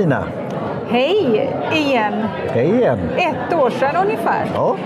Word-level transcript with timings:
Nina! 0.00 0.24
Hej 0.90 1.50
igen! 1.72 2.14
Hej 2.52 2.66
igen! 2.70 2.98
Ett 3.16 3.58
år 3.58 3.70
sedan 3.70 3.96
ungefär. 4.04 4.44
Ja. 4.54 4.76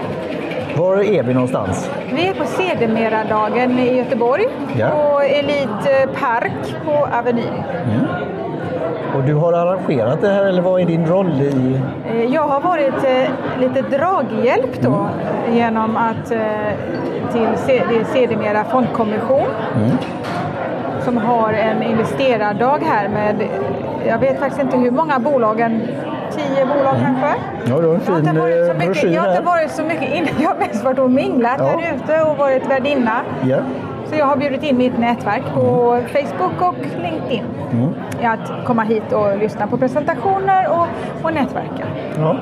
Var 0.76 0.96
är 0.96 1.22
vi 1.22 1.34
någonstans? 1.34 1.90
Vi 2.14 2.28
är 2.28 2.34
på 2.34 2.44
Sedermera-dagen 2.44 3.78
i 3.78 3.96
Göteborg 3.98 4.44
Ja. 4.78 4.88
på 4.88 5.20
Elite 5.20 6.08
Park 6.20 6.76
på 6.84 7.08
Avenyn. 7.18 7.62
Och 9.16 9.22
du 9.22 9.34
har 9.34 9.52
arrangerat 9.52 10.20
det 10.20 10.28
här 10.28 10.44
eller 10.44 10.62
vad 10.62 10.80
är 10.80 10.84
din 10.86 11.06
roll 11.06 11.32
i... 11.42 11.80
Eh, 12.10 12.24
Jag 12.34 12.42
har 12.48 12.60
varit 12.60 13.04
eh, 13.04 13.30
lite 13.60 13.82
draghjälp 13.82 14.80
då 14.82 14.88
Mm. 14.88 15.56
genom 15.56 15.96
att 15.96 16.30
eh, 16.30 16.40
till 17.32 18.04
Sedermera 18.12 18.64
fondkommission 18.64 19.46
Mm. 19.76 19.90
som 21.04 21.16
har 21.16 21.52
en 21.52 21.82
investerardag 21.82 22.78
här 22.86 23.08
med, 23.08 23.34
jag 24.06 24.18
vet 24.18 24.38
faktiskt 24.38 24.62
inte 24.62 24.76
hur 24.76 24.90
många 24.90 25.18
bolagen, 25.18 25.82
tio 26.30 26.66
bolag 26.66 26.94
kanske? 27.00 27.34
Ja, 27.66 27.80
du 27.80 27.86
har 27.88 27.94
en 27.94 28.00
Jag 28.06 28.12
har, 28.12 28.18
inte 28.18 28.30
fin 28.30 28.40
varit 28.40 28.66
så 28.66 28.70
eh, 28.70 28.76
mycket, 28.78 28.86
broschyr 28.92 29.08
jag 29.14 29.22
har 29.22 29.30
inte 29.30 29.42
varit 29.42 29.70
så 29.70 29.82
mycket 29.82 30.14
inne. 30.14 30.28
Jag 30.42 30.48
har 30.48 30.56
mest 30.56 30.84
varit 30.84 30.98
och 30.98 31.10
minglat 31.10 31.56
Ja. 31.58 31.64
här 31.64 31.94
ute 31.94 32.22
och 32.22 32.36
varit 32.38 32.70
värdinna. 32.70 33.20
Ja. 33.42 33.56
Så 34.06 34.16
jag 34.16 34.26
har 34.26 34.36
bjudit 34.36 34.62
in 34.62 34.76
mitt 34.76 34.98
nätverk 34.98 35.42
på 35.54 35.98
Facebook 36.12 36.62
och 36.68 36.74
LinkedIn. 37.02 37.44
Mm. 37.72 37.94
Att 38.32 38.66
komma 38.66 38.82
hit 38.82 39.12
och 39.12 39.38
lyssna 39.38 39.66
på 39.66 39.76
presentationer 39.76 40.68
och, 40.70 40.86
och 41.26 41.34
nätverka. 41.34 41.84
ja. 42.18 42.36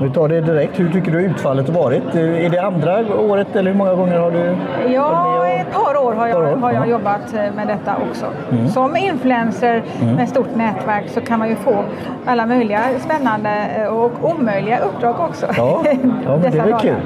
Vi 0.00 0.10
tar 0.10 0.28
det 0.28 0.40
direkt. 0.40 0.80
Hur 0.80 0.90
tycker 0.92 1.10
du 1.10 1.20
utfallet 1.22 1.68
har 1.68 1.74
varit? 1.82 2.14
Är 2.14 2.48
det 2.50 2.58
andra 2.58 2.98
året 3.20 3.56
eller 3.56 3.70
hur 3.70 3.78
många 3.78 3.94
gånger 3.94 4.18
har 4.18 4.30
du 4.30 4.56
Ja, 4.92 5.08
varit 5.12 5.42
med 5.51 5.51
ett 5.72 5.84
par 5.84 5.96
år 5.96 6.12
har 6.12 6.28
jag, 6.28 6.38
år, 6.38 6.56
har 6.56 6.72
jag 6.72 6.86
ja. 6.86 6.90
jobbat 6.90 7.34
eh, 7.34 7.54
med 7.54 7.68
detta 7.68 7.96
också. 8.10 8.26
Som 8.72 8.96
influencer 8.96 9.82
med 10.16 10.28
stort 10.28 10.56
nätverk 10.56 11.08
så 11.08 11.20
kan 11.20 11.38
man 11.38 11.48
ju 11.48 11.56
få 11.56 11.84
alla 12.26 12.46
möjliga 12.46 12.80
spännande 12.98 13.50
eh, 13.78 13.86
och 13.86 14.12
omöjliga 14.22 14.78
uppdrag 14.78 15.20
också. 15.20 15.46
Ja, 15.56 15.84
ja, 16.24 16.36
det 16.42 16.58
är 16.58 16.78
kul. 16.78 17.00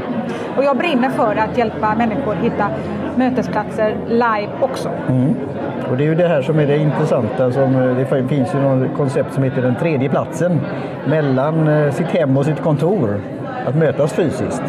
Och 0.56 0.64
jag 0.64 0.76
brinner 0.76 1.10
för 1.10 1.36
att 1.36 1.58
hjälpa 1.58 1.94
människor 1.94 2.34
hitta 2.34 2.68
mötesplatser 3.16 3.96
live 4.08 4.48
också. 4.60 4.90
Mm. 5.08 5.34
Och 5.90 5.96
det 5.96 6.04
är 6.04 6.08
ju 6.08 6.14
det 6.14 6.28
här 6.28 6.42
som 6.42 6.58
är 6.58 6.66
det 6.66 6.78
intressanta. 6.78 7.52
Som, 7.52 7.74
eh, 7.74 7.96
det 7.96 8.28
finns 8.28 8.54
ju 8.54 8.58
något 8.58 8.96
koncept 8.96 9.34
som 9.34 9.42
heter 9.42 9.62
den 9.62 9.74
tredje 9.74 10.08
platsen. 10.08 10.60
Mellan 11.08 11.92
sitt 11.92 12.06
hem 12.06 12.36
och 12.36 12.44
sitt 12.44 12.62
kontor. 12.62 13.20
Att 13.66 13.76
mötas 13.76 14.12
fysiskt. 14.12 14.62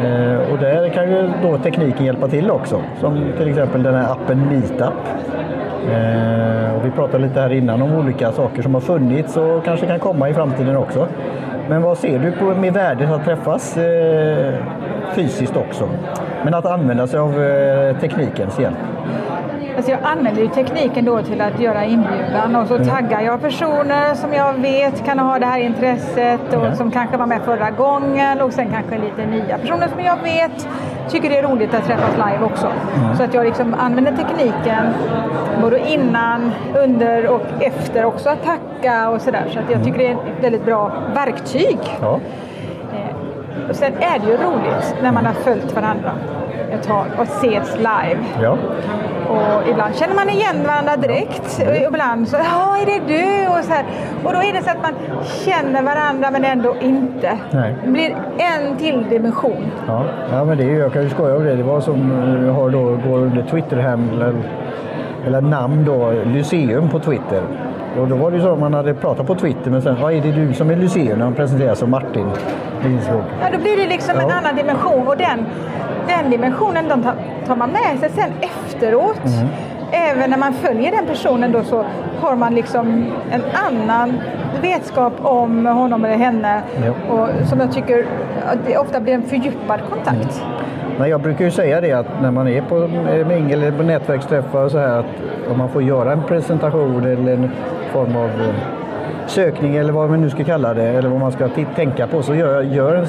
Eh, 0.00 0.52
och 0.52 0.58
där 0.58 0.88
kan 0.88 1.10
ju 1.10 1.30
då 1.42 1.58
tekniken 1.58 2.06
hjälpa 2.06 2.28
till 2.28 2.50
också. 2.50 2.82
Som 3.00 3.32
till 3.38 3.48
exempel 3.48 3.82
den 3.82 3.94
här 3.94 4.12
appen 4.12 4.48
Meetup. 4.48 4.92
Eh, 5.90 6.76
och 6.76 6.86
vi 6.86 6.90
pratade 6.90 7.24
lite 7.24 7.40
här 7.40 7.52
innan 7.52 7.82
om 7.82 7.92
olika 7.92 8.32
saker 8.32 8.62
som 8.62 8.74
har 8.74 8.80
funnits 8.80 9.36
och 9.36 9.64
kanske 9.64 9.86
kan 9.86 9.98
komma 9.98 10.28
i 10.28 10.34
framtiden 10.34 10.76
också. 10.76 11.08
Men 11.68 11.82
vad 11.82 11.98
ser 11.98 12.18
du 12.18 12.32
på 12.32 12.44
med 12.44 12.72
värdet 12.72 13.10
att 13.10 13.24
träffas 13.24 13.76
eh, 13.76 14.54
fysiskt 15.14 15.56
också? 15.56 15.88
Men 16.44 16.54
att 16.54 16.66
använda 16.66 17.06
sig 17.06 17.20
av 17.20 17.32
teknikens 18.00 18.58
hjälp. 18.58 18.76
Alltså 19.76 19.90
jag 19.90 20.00
använder 20.02 20.42
ju 20.42 20.48
tekniken 20.48 21.04
då 21.04 21.22
till 21.22 21.40
att 21.40 21.60
göra 21.60 21.84
inbjudan 21.84 22.56
och 22.56 22.68
så 22.68 22.78
taggar 22.78 23.20
jag 23.20 23.40
personer 23.40 24.14
som 24.14 24.32
jag 24.32 24.54
vet 24.54 25.04
kan 25.04 25.18
ha 25.18 25.38
det 25.38 25.46
här 25.46 25.58
intresset 25.58 26.54
och 26.54 26.76
som 26.76 26.90
kanske 26.90 27.16
var 27.16 27.26
med 27.26 27.42
förra 27.42 27.70
gången 27.70 28.40
och 28.40 28.52
sen 28.52 28.70
kanske 28.70 28.98
lite 28.98 29.26
nya 29.26 29.58
personer 29.58 29.88
som 29.88 30.00
jag 30.00 30.16
vet 30.22 30.68
tycker 31.08 31.30
det 31.30 31.38
är 31.38 31.42
roligt 31.42 31.74
att 31.74 31.86
träffas 31.86 32.12
live 32.12 32.44
också. 32.44 32.72
Så 33.16 33.22
att 33.22 33.34
jag 33.34 33.46
liksom 33.46 33.74
använder 33.74 34.12
tekniken 34.12 34.86
både 35.62 35.90
innan, 35.90 36.52
under 36.74 37.26
och 37.26 37.42
efter 37.60 38.04
också 38.04 38.28
att 38.28 38.44
tacka 38.44 39.10
och 39.10 39.20
sådär. 39.20 39.44
Så 39.52 39.58
att 39.58 39.70
jag 39.70 39.84
tycker 39.84 39.98
det 39.98 40.06
är 40.06 40.12
ett 40.12 40.44
väldigt 40.44 40.64
bra 40.64 40.92
verktyg. 41.14 41.78
Ja. 42.00 42.20
Eh, 43.72 43.74
Och 43.74 43.76
sen 43.76 43.92
är 43.94 44.18
det 44.18 44.26
ju 44.26 44.36
roligt 44.36 44.94
när 45.02 45.12
man 45.12 45.26
har 45.26 45.32
följt 45.32 45.74
varandra 45.74 46.12
ett 46.72 46.82
tag 46.82 47.06
och 47.18 47.22
ses 47.22 47.76
live. 47.76 48.18
Ja. 48.42 48.56
Och 49.28 49.68
ibland 49.68 49.94
känner 49.94 50.14
man 50.14 50.28
igen 50.30 50.56
varandra 50.66 50.96
direkt. 50.96 51.62
Och 51.68 51.76
ibland 51.88 52.28
så, 52.28 52.36
ja, 52.36 52.76
är 52.82 52.86
det 52.86 53.00
du? 53.16 53.48
Och, 53.48 53.64
så 53.64 53.72
här. 53.72 53.84
och 54.24 54.32
då 54.32 54.38
är 54.38 54.52
det 54.52 54.62
så 54.62 54.70
att 54.70 54.82
man 54.82 54.92
känner 55.44 55.82
varandra 55.82 56.30
men 56.30 56.44
ändå 56.44 56.74
inte. 56.80 57.38
Nej. 57.50 57.74
Det 57.84 57.90
blir 57.90 58.16
en 58.38 58.76
till 58.76 59.08
dimension. 59.08 59.70
Ja, 59.86 60.04
ja 60.32 60.44
men 60.44 60.58
det 60.58 60.64
är, 60.64 60.78
jag 60.78 60.92
kan 60.92 61.02
ju 61.02 61.10
skoja 61.10 61.36
om 61.36 61.44
det. 61.44 61.56
Det 61.56 61.62
var 61.62 61.80
som 61.80 62.22
eh, 62.22 62.46
jag 62.46 62.52
har 62.52 62.70
då, 62.70 62.82
går 63.10 63.18
under 63.18 63.42
Twitter-handle 63.42 64.32
eller 65.26 65.40
namn 65.40 65.84
då, 65.84 66.12
Lyceum 66.26 66.88
på 66.88 66.98
Twitter. 66.98 67.42
Och 68.00 68.08
då 68.08 68.16
var 68.16 68.30
det 68.30 68.36
ju 68.36 68.42
så 68.42 68.52
att 68.52 68.58
man 68.58 68.74
hade 68.74 68.94
pratat 68.94 69.26
på 69.26 69.34
Twitter 69.34 69.70
men 69.70 69.82
sen, 69.82 69.96
vad 70.02 70.12
är 70.12 70.20
det 70.20 70.32
du 70.32 70.54
som 70.54 70.70
är 70.70 70.76
Lyceum? 70.76 71.18
När 71.18 71.24
han 71.24 71.34
presenteras 71.34 71.78
som 71.78 71.90
Martin 71.90 72.26
Lindskog. 72.84 73.20
Ja, 73.40 73.46
då 73.52 73.58
blir 73.58 73.76
det 73.76 73.86
liksom 73.88 74.18
en 74.18 74.28
Ja. 74.28 74.34
annan 74.34 74.56
dimension 74.56 75.06
och 75.08 75.16
den, 75.16 75.46
den 76.08 76.30
dimensionen 76.30 76.88
de 76.88 77.02
tar, 77.46 77.56
man 77.56 77.70
med 77.70 77.98
sig 78.00 78.10
sen 78.10 78.30
efteråt. 78.40 79.20
Mm. 79.24 79.48
Även 79.92 80.30
när 80.30 80.38
man 80.38 80.52
följer 80.52 80.90
den 80.90 81.06
personen 81.06 81.52
då 81.52 81.62
så 81.62 81.84
har 82.20 82.36
man 82.36 82.54
liksom 82.54 83.04
en 83.30 83.42
annan 83.68 84.12
vetskap 84.62 85.12
om 85.22 85.66
honom 85.66 86.04
eller 86.04 86.16
henne 86.16 86.62
Ja. 86.86 87.14
och 87.14 87.28
som 87.48 87.60
jag 87.60 87.72
tycker 87.72 88.06
det 88.66 88.78
ofta 88.78 89.00
blir 89.00 89.14
en 89.14 89.22
fördjupad 89.22 89.80
kontakt. 89.90 90.42
Men 90.98 91.10
jag 91.10 91.20
brukar 91.20 91.44
ju 91.44 91.50
säga 91.50 91.80
det 91.80 91.92
att 91.92 92.22
när 92.22 92.30
man 92.30 92.48
är 92.48 92.62
på 92.62 92.76
eh, 92.84 93.26
mingel 93.26 93.62
eller 93.62 93.78
på 93.78 93.82
nätverksträffar 93.82 94.64
och 94.64 94.70
så 94.70 94.78
här 94.78 94.98
att 94.98 95.06
om 95.50 95.58
man 95.58 95.68
får 95.68 95.82
göra 95.82 96.12
en 96.12 96.22
presentation 96.22 97.04
eller 97.04 97.32
en 97.32 97.50
form 97.92 98.16
av 98.16 98.28
eh, 98.28 98.54
sökning 99.26 99.76
eller 99.76 99.92
vad 99.92 100.10
man 100.10 100.20
nu 100.20 100.30
ska 100.30 100.44
kalla 100.44 100.74
det 100.74 100.88
eller 100.88 101.08
vad 101.08 101.20
man 101.20 101.32
ska 101.32 101.48
tänka 101.76 102.06
på 102.06 102.22
så 102.22 102.34
gör, 102.34 102.62
gör 102.62 102.94
en 102.94 103.06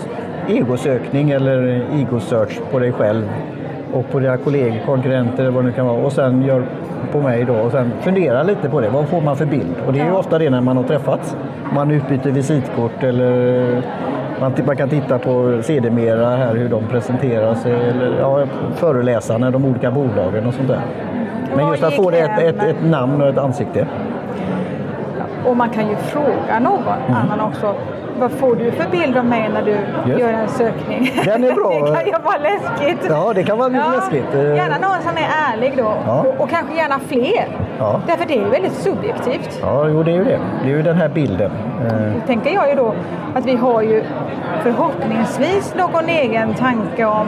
egosökning 0.47 1.31
eller 1.31 1.85
ego-search 1.91 2.61
på 2.71 2.79
dig 2.79 2.91
själv 2.91 3.29
och 3.93 4.11
på 4.11 4.19
dina 4.19 4.37
kollegor, 4.37 4.79
konkurrenter 4.85 5.39
eller 5.43 5.51
vad 5.51 5.63
det 5.63 5.67
nu 5.67 5.73
kan 5.75 5.85
vara 5.85 6.05
och 6.05 6.13
sen 6.13 6.43
gör 6.43 6.65
på 7.11 7.21
mig 7.21 7.45
då 7.45 7.53
och 7.53 7.71
sen 7.71 7.91
fundera 8.01 8.43
lite 8.43 8.69
på 8.69 8.81
det. 8.81 8.89
Vad 8.89 9.07
får 9.07 9.21
man 9.21 9.37
för 9.37 9.45
bild? 9.45 9.75
Och 9.87 9.93
det 9.93 9.99
är 9.99 10.05
ju 10.05 10.11
ofta 10.11 10.39
det 10.39 10.49
när 10.49 10.61
man 10.61 10.77
har 10.77 10.83
träffats. 10.83 11.35
Man 11.75 11.91
utbyter 11.91 12.31
visitkort 12.31 13.03
eller 13.03 13.81
man, 14.39 14.53
man 14.65 14.77
kan 14.77 14.89
titta 14.89 15.19
på 15.19 15.61
sedermera 15.63 16.35
här 16.35 16.55
hur 16.55 16.69
de 16.69 16.87
presenterar 16.87 17.55
sig 17.55 17.89
eller 17.89 18.19
ja, 18.19 18.45
föreläsarna, 18.75 19.51
de 19.51 19.65
olika 19.65 19.91
bolagen 19.91 20.47
och 20.47 20.53
sånt 20.53 20.67
där. 20.67 20.81
Men 21.55 21.69
just 21.69 21.83
att 21.83 21.95
få 21.95 22.09
det 22.11 22.19
ett, 22.19 22.39
ett, 22.41 22.63
ett 22.63 22.85
namn 22.89 23.21
och 23.21 23.27
ett 23.27 23.37
ansikte. 23.37 23.87
Och 25.45 25.57
man 25.57 25.69
kan 25.69 25.89
ju 25.89 25.95
fråga 25.95 26.59
någon 26.59 27.15
annan 27.15 27.39
också. 27.39 27.75
Vad 28.19 28.31
får 28.31 28.55
du 28.55 28.71
för 28.71 28.89
bild 28.91 29.17
av 29.17 29.25
mig 29.25 29.49
när 29.53 29.61
du 29.61 29.71
Just. 30.11 30.19
gör 30.21 30.29
en 30.33 30.49
sökning? 30.49 31.11
Den 31.25 31.43
är 31.43 31.53
bra. 31.53 31.69
det 31.85 31.95
kan 31.95 32.05
ju 32.05 32.11
vara 32.11 32.37
läskigt. 32.37 33.05
Ja, 33.09 33.31
det 33.35 33.43
kan 33.43 33.57
vara 33.57 33.67
lite 33.69 33.91
läskigt. 33.91 34.25
Gärna 34.33 34.77
någon 34.87 35.01
som 35.01 35.17
är 35.17 35.53
ärlig 35.53 35.73
då. 35.77 35.93
Ja. 36.05 36.19
Och, 36.19 36.41
och 36.43 36.49
kanske 36.49 36.75
gärna 36.75 36.99
fler. 36.99 37.47
Ja. 37.79 38.01
Därför 38.07 38.25
det 38.25 38.33
är 38.33 38.39
ju 38.41 38.49
väldigt 38.49 38.73
subjektivt. 38.73 39.59
Ja, 39.61 39.87
jo, 39.89 40.03
det 40.03 40.11
är 40.11 40.15
ju 40.15 40.23
det. 40.23 40.39
Det 40.63 40.71
är 40.71 40.75
ju 40.75 40.81
den 40.81 40.97
här 40.97 41.09
bilden. 41.09 41.51
Eh, 41.85 42.13
Då 42.13 42.27
tänker 42.27 42.53
jag 42.53 42.69
ju 42.69 42.75
då 42.75 42.93
att 43.35 43.45
vi 43.45 43.55
har 43.55 43.81
ju 43.81 44.03
förhoppningsvis 44.63 45.75
någon 45.77 46.09
egen 46.09 46.53
tanke 46.53 47.05
om 47.05 47.27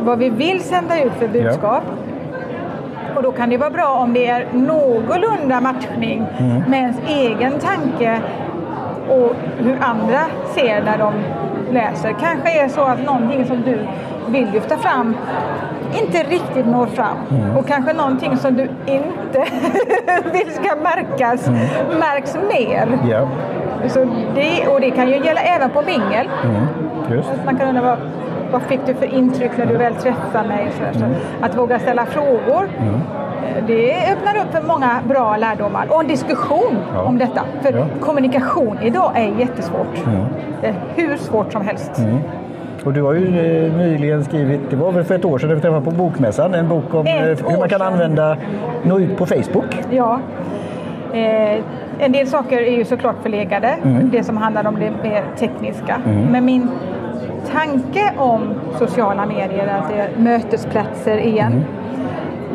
vad 0.00 0.18
vi 0.18 0.30
vill 0.30 0.60
sända 0.62 1.00
ut 1.02 1.12
för 1.18 1.28
budskap. 1.28 1.82
Och 3.16 3.22
då 3.22 3.32
kan 3.32 3.50
det 3.50 3.56
vara 3.56 3.70
bra 3.70 3.88
om 3.98 4.12
det 4.14 4.26
är 4.26 4.46
någorlunda 4.52 5.60
matchning 5.60 6.26
Mm. 6.38 6.62
med 6.70 6.78
ens 6.80 6.96
egen 7.08 7.52
tanke 7.58 8.20
och 9.10 9.32
hur 9.58 9.76
andra 9.80 10.20
ser 10.54 10.82
när 10.82 10.98
de 10.98 11.12
läser. 11.74 12.14
Kanske 12.20 12.64
är 12.64 12.68
så 12.68 12.80
att 12.82 13.02
någonting 13.06 13.44
som 13.44 13.62
du 13.62 13.78
vill 14.28 14.50
lyfta 14.50 14.76
fram 14.76 15.16
inte 16.02 16.18
riktigt 16.18 16.66
når 16.66 16.86
fram. 16.86 17.16
Mm. 17.30 17.56
Och 17.56 17.66
kanske 17.66 17.92
någonting 17.92 18.36
som 18.36 18.54
du 18.54 18.62
inte 18.86 19.38
vill 20.32 20.50
ska 20.52 20.76
märkas, 20.76 21.50
märks 22.00 22.34
mer. 22.52 22.98
ja, 23.10 23.28
Så 23.88 24.04
det, 24.34 24.68
och 24.68 24.80
det 24.80 24.90
kan 24.90 25.08
ju 25.08 25.24
gälla 25.24 25.40
även 25.40 25.70
på 25.70 25.82
mingel. 25.82 26.28
mm. 26.44 26.66
Man 27.44 27.56
kan 27.56 27.68
undra 27.68 27.82
vad, 27.82 27.98
vad 28.52 28.62
fick 28.62 28.80
du 28.86 28.94
för 28.94 29.06
intryck 29.14 29.50
när 29.56 29.66
du 29.66 29.76
väl 29.76 29.94
träffade 29.94 30.48
mig? 30.48 30.72
Så, 30.92 30.98
så 30.98 31.04
att 31.40 31.56
våga 31.56 31.78
ställa 31.78 32.06
frågor. 32.06 32.68
Mm. 33.44 33.56
eh, 33.58 33.64
Det 33.66 34.12
öppnar 34.12 34.36
upp 34.42 34.52
för 34.52 34.62
många 34.68 34.90
bra 35.08 35.36
lärdomar 35.36 35.86
och 35.90 36.00
en 36.00 36.06
diskussion 36.06 36.76
Ja. 36.94 37.02
om 37.02 37.18
detta. 37.18 37.40
För 37.62 37.72
Ja. 37.72 37.86
kommunikation 38.00 38.78
idag 38.82 39.12
är 39.14 39.38
jättesvårt. 39.40 40.06
Mm. 40.06 40.20
Det 40.60 40.66
är 40.66 40.74
hur 40.96 41.16
svårt 41.16 41.52
som 41.52 41.62
helst. 41.62 42.00
Och 42.84 42.92
du 42.92 43.02
har 43.02 43.12
ju 43.14 43.26
eh, 43.66 43.72
nyligen 43.76 44.24
skrivit, 44.24 44.60
det 44.70 44.76
var 44.76 44.92
väl 44.92 45.04
för 45.04 45.14
ett 45.14 45.24
år 45.24 45.38
sedan 45.38 45.54
vi 45.54 45.60
träffade 45.60 45.84
på 45.84 45.90
Bokmässan, 45.90 46.54
en 46.54 46.68
bok 46.68 46.94
om 46.94 47.06
Ett 47.06 47.40
eh, 47.40 47.48
hur 47.50 47.58
man 47.58 47.68
kan 47.68 47.78
sedan. 47.78 47.92
använda, 47.92 48.36
nå 48.82 48.98
ut 48.98 49.16
på 49.18 49.26
Facebook. 49.26 49.78
Ja. 49.90 50.18
Eh, 51.12 51.58
en 51.98 52.12
del 52.12 52.26
saker 52.26 52.58
är 52.62 52.76
ju 52.76 52.84
såklart 52.84 53.16
förlegade, 53.22 53.74
Mm. 53.82 54.10
det 54.10 54.24
som 54.24 54.36
handlar 54.36 54.66
om 54.66 54.74
det 54.80 54.90
mer 55.08 55.22
tekniska. 55.38 55.96
Men 56.30 56.44
min 56.44 56.68
tanke 57.52 58.12
om 58.16 58.40
sociala 58.78 59.26
medier, 59.26 59.66
att 59.82 59.88
det 59.88 60.00
är 60.00 60.08
mötesplatser 60.18 61.18
igen, 61.18 61.64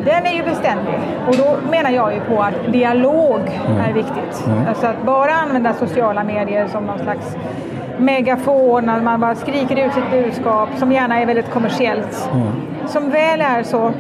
den 0.06 0.26
är 0.26 0.34
ju 0.34 0.44
beständig. 0.44 1.00
Och 1.28 1.36
då 1.36 1.70
menar 1.72 1.90
jag 1.90 2.14
ju 2.14 2.20
på 2.20 2.42
att 2.42 2.72
dialog 2.72 3.40
är 3.88 3.94
viktigt. 3.94 4.48
Alltså 4.68 4.88
att 4.88 5.04
bara 5.06 5.34
använda 5.34 5.74
sociala 5.74 6.24
medier 6.24 6.68
som 6.68 6.86
någon 6.86 7.00
slags 7.00 7.36
megafon, 7.98 8.86
när 8.86 9.02
man 9.02 9.20
bara 9.20 9.36
skriker 9.36 9.86
ut 9.86 9.94
sitt 9.94 10.12
budskap 10.12 10.70
som 10.78 10.92
gärna 10.92 11.20
är 11.22 11.26
väldigt 11.26 11.52
kommersiellt. 11.52 12.30
Som 12.86 13.10
väl 13.10 13.42
är 13.42 13.64
så 13.64 13.92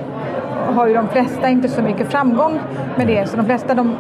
har 0.75 0.87
ju 0.87 0.93
de 0.93 1.07
flesta 1.07 1.49
inte 1.49 1.67
så 1.67 1.81
mycket 1.81 2.11
framgång 2.11 2.59
med 2.95 3.07
det. 3.07 3.29
Så 3.29 3.37
de 3.37 3.45
flesta 3.45 3.73
de, 3.73 3.95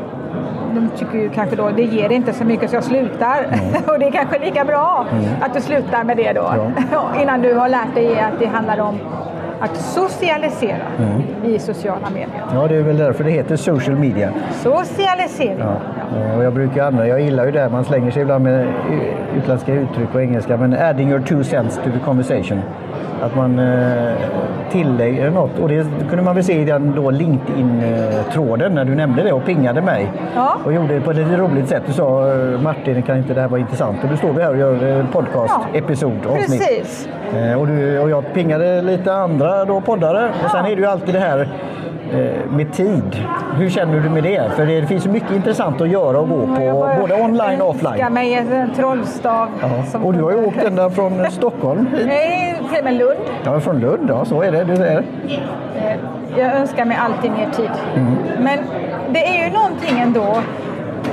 de 0.73 0.89
tycker 0.97 1.17
ju 1.17 1.29
kanske 1.29 1.55
då 1.55 1.69
det 1.69 1.83
ger 1.83 2.11
inte 2.11 2.33
så 2.33 2.43
mycket 2.43 2.69
så 2.69 2.75
jag 2.75 2.83
slutar. 2.83 3.45
och 3.87 3.99
det 3.99 4.05
är 4.05 4.11
kanske 4.11 4.39
lika 4.39 4.65
bra 4.65 5.05
att 5.41 5.53
du 5.53 5.61
slutar 5.61 6.03
med 6.03 6.17
det 6.17 6.33
då. 6.33 6.53
Innan 7.21 7.41
du 7.41 7.53
har 7.53 7.69
lärt 7.69 7.95
dig 7.95 8.19
att 8.19 8.39
det 8.39 8.45
handlar 8.45 8.79
om 8.79 8.99
att 9.59 9.77
socialisera 9.77 10.77
i 11.45 11.59
sociala 11.59 12.09
medier. 12.09 12.43
Ja, 12.53 12.67
det 12.67 12.75
är 12.75 12.81
väl 12.81 12.97
därför 12.97 13.23
det 13.23 13.31
heter 13.31 13.55
social 13.55 13.95
media. 13.95 14.33
Socialisering. 14.53 15.59
Ja. 15.59 15.75
Och 16.37 16.43
jag 16.43 16.53
brukar 16.53 16.83
använda, 16.83 17.07
jag 17.07 17.21
gillar 17.21 17.45
ju 17.45 17.51
det 17.51 17.69
man 17.69 17.85
slänger 17.85 18.11
sig 18.11 18.21
ibland 18.21 18.43
med 18.43 18.67
utländska 19.37 19.73
uttryck 19.73 20.11
på 20.11 20.21
engelska, 20.21 20.57
men 20.57 20.73
adding 20.73 21.09
your 21.09 21.21
two 21.21 21.43
cents 21.43 21.75
to 21.75 21.91
the 21.91 21.99
conversation. 22.05 22.61
Att 23.21 23.35
man 23.35 23.59
eh, 23.59 24.13
tillägger 24.71 25.29
något. 25.29 25.59
Och 25.61 25.69
det 25.69 25.85
kunde 26.09 26.23
man 26.23 26.35
väl 26.35 26.43
se 26.43 26.53
i 26.61 26.65
den 26.65 26.93
då 26.95 27.09
LinkedIn-tråden 27.11 28.71
när 28.75 28.85
du 28.85 28.95
nämnde 28.95 29.23
det 29.23 29.31
och 29.33 29.45
pingade 29.45 29.81
mig. 29.81 30.11
Ja. 30.35 30.55
Och 30.65 30.73
gjorde 30.73 30.93
det 30.93 31.01
på 31.01 31.11
ett 31.11 31.17
lite 31.17 31.37
roligt 31.37 31.67
sätt. 31.69 31.83
Du 31.85 31.93
sa 31.93 32.31
eh, 32.31 32.61
Martin, 32.61 33.01
kan 33.01 33.17
inte 33.17 33.33
det 33.33 33.41
här 33.41 33.47
vara 33.47 33.59
intressant? 33.59 34.03
Och 34.03 34.09
du 34.09 34.17
står 34.17 34.33
vi 34.33 34.41
här 34.43 34.49
och 34.51 34.57
gör 34.57 34.99
eh, 34.99 35.05
podcast, 35.11 35.53
Ja. 35.73 35.79
Precis. 36.35 37.09
Eh, 37.35 37.59
Och, 37.59 37.67
du, 37.67 37.99
och 37.99 38.09
jag 38.09 38.33
pingade 38.33 38.81
lite 38.81 39.13
andra 39.13 39.65
då 39.65 39.81
poddare. 39.81 40.29
Och 40.45 40.51
sen 40.51 40.65
är 40.65 40.69
det 40.75 40.81
ju 40.81 40.85
alltid 40.85 41.15
det 41.15 41.19
här 41.19 41.47
med 42.49 42.73
tid. 42.73 43.17
Hur 43.57 43.69
känner 43.69 43.99
du 43.99 44.09
med 44.09 44.23
det? 44.23 44.51
För 44.55 44.65
det 44.65 44.85
finns 44.85 45.05
ju 45.05 45.09
mycket 45.09 45.31
intressant 45.31 45.81
att 45.81 45.89
göra 45.89 46.19
och 46.19 46.29
gå 46.29 46.39
Jag 46.39 46.71
på, 46.71 46.79
bara 46.79 46.95
både 46.99 47.15
online 47.21 47.61
och 47.61 47.69
offline. 47.69 48.13
mig 48.13 48.33
en 48.33 48.71
trollstav. 48.75 49.47
Ja. 49.61 49.99
Och 50.03 50.13
du 50.13 50.23
har 50.23 50.31
ju 50.31 50.45
åkt 50.45 50.63
ända 50.63 50.89
från 50.89 51.25
Stockholm 51.31 51.87
hit. 51.97 52.05
Nej, 52.07 52.58
till 52.69 52.77
och 52.77 52.83
med 52.83 52.93
Lund. 52.93 53.19
Ja, 53.43 53.59
från 53.59 53.79
Lund, 53.79 54.09
ja 54.09 54.25
så 54.25 54.41
är 54.41 54.51
det. 54.51 54.63
Du 54.63 54.73
är. 54.73 55.03
Eh, 55.77 55.97
Jag 56.37 56.55
önskar 56.55 56.85
mig 56.85 56.97
alltid 57.01 57.31
mer 57.31 57.49
tid. 57.51 57.69
Mm. 57.95 58.13
Men 58.39 58.59
det 59.09 59.27
är 59.27 59.45
ju 59.47 59.53
någonting 59.53 59.99
ändå 59.99 60.37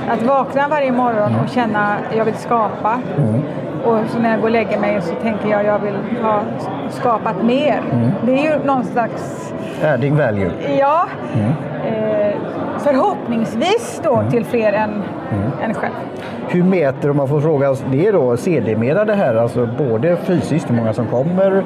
att 0.09 0.21
vakna 0.23 0.67
varje 0.67 0.91
morgon 0.91 1.35
och 1.43 1.49
känna 1.49 1.79
att 1.87 2.15
jag 2.17 2.25
vill 2.25 2.35
skapa. 2.35 2.99
Mm. 3.17 3.41
Och 3.85 3.99
så 4.09 4.19
när 4.19 4.29
jag 4.31 4.39
går 4.39 4.47
och 4.47 4.51
lägger 4.51 4.79
mig 4.79 5.01
så 5.01 5.13
tänker 5.15 5.49
jag 5.49 5.59
att 5.59 5.65
jag 5.65 5.79
vill 5.79 5.95
ha 6.23 6.39
skapat 6.89 7.43
mer. 7.43 7.81
Mm. 7.91 8.11
Det 8.21 8.31
är 8.39 8.43
ju 8.43 8.65
någon 8.65 8.83
slags, 8.83 9.53
Adding 9.93 10.17
value. 10.17 10.51
ja, 10.79 11.05
Mm. 11.35 11.51
eh, 11.85 12.35
förhoppningsvis 12.79 14.01
då 14.03 14.23
till 14.31 14.45
fler 14.45 14.73
än, 14.73 14.89
Mm. 15.31 15.51
än 15.63 15.73
själv. 15.73 15.93
Hur 16.49 16.63
mäter, 16.63 17.09
om 17.09 17.17
man 17.17 17.27
får 17.27 17.39
fråga, 17.39 17.75
det 17.91 18.07
är 18.07 18.13
då 18.13 18.37
sedermera 18.37 19.05
det 19.05 19.13
här, 19.13 19.35
alltså 19.35 19.69
både 19.77 20.15
fysiskt, 20.17 20.69
hur 20.69 20.75
många 20.75 20.93
som 20.93 21.05
kommer, 21.07 21.63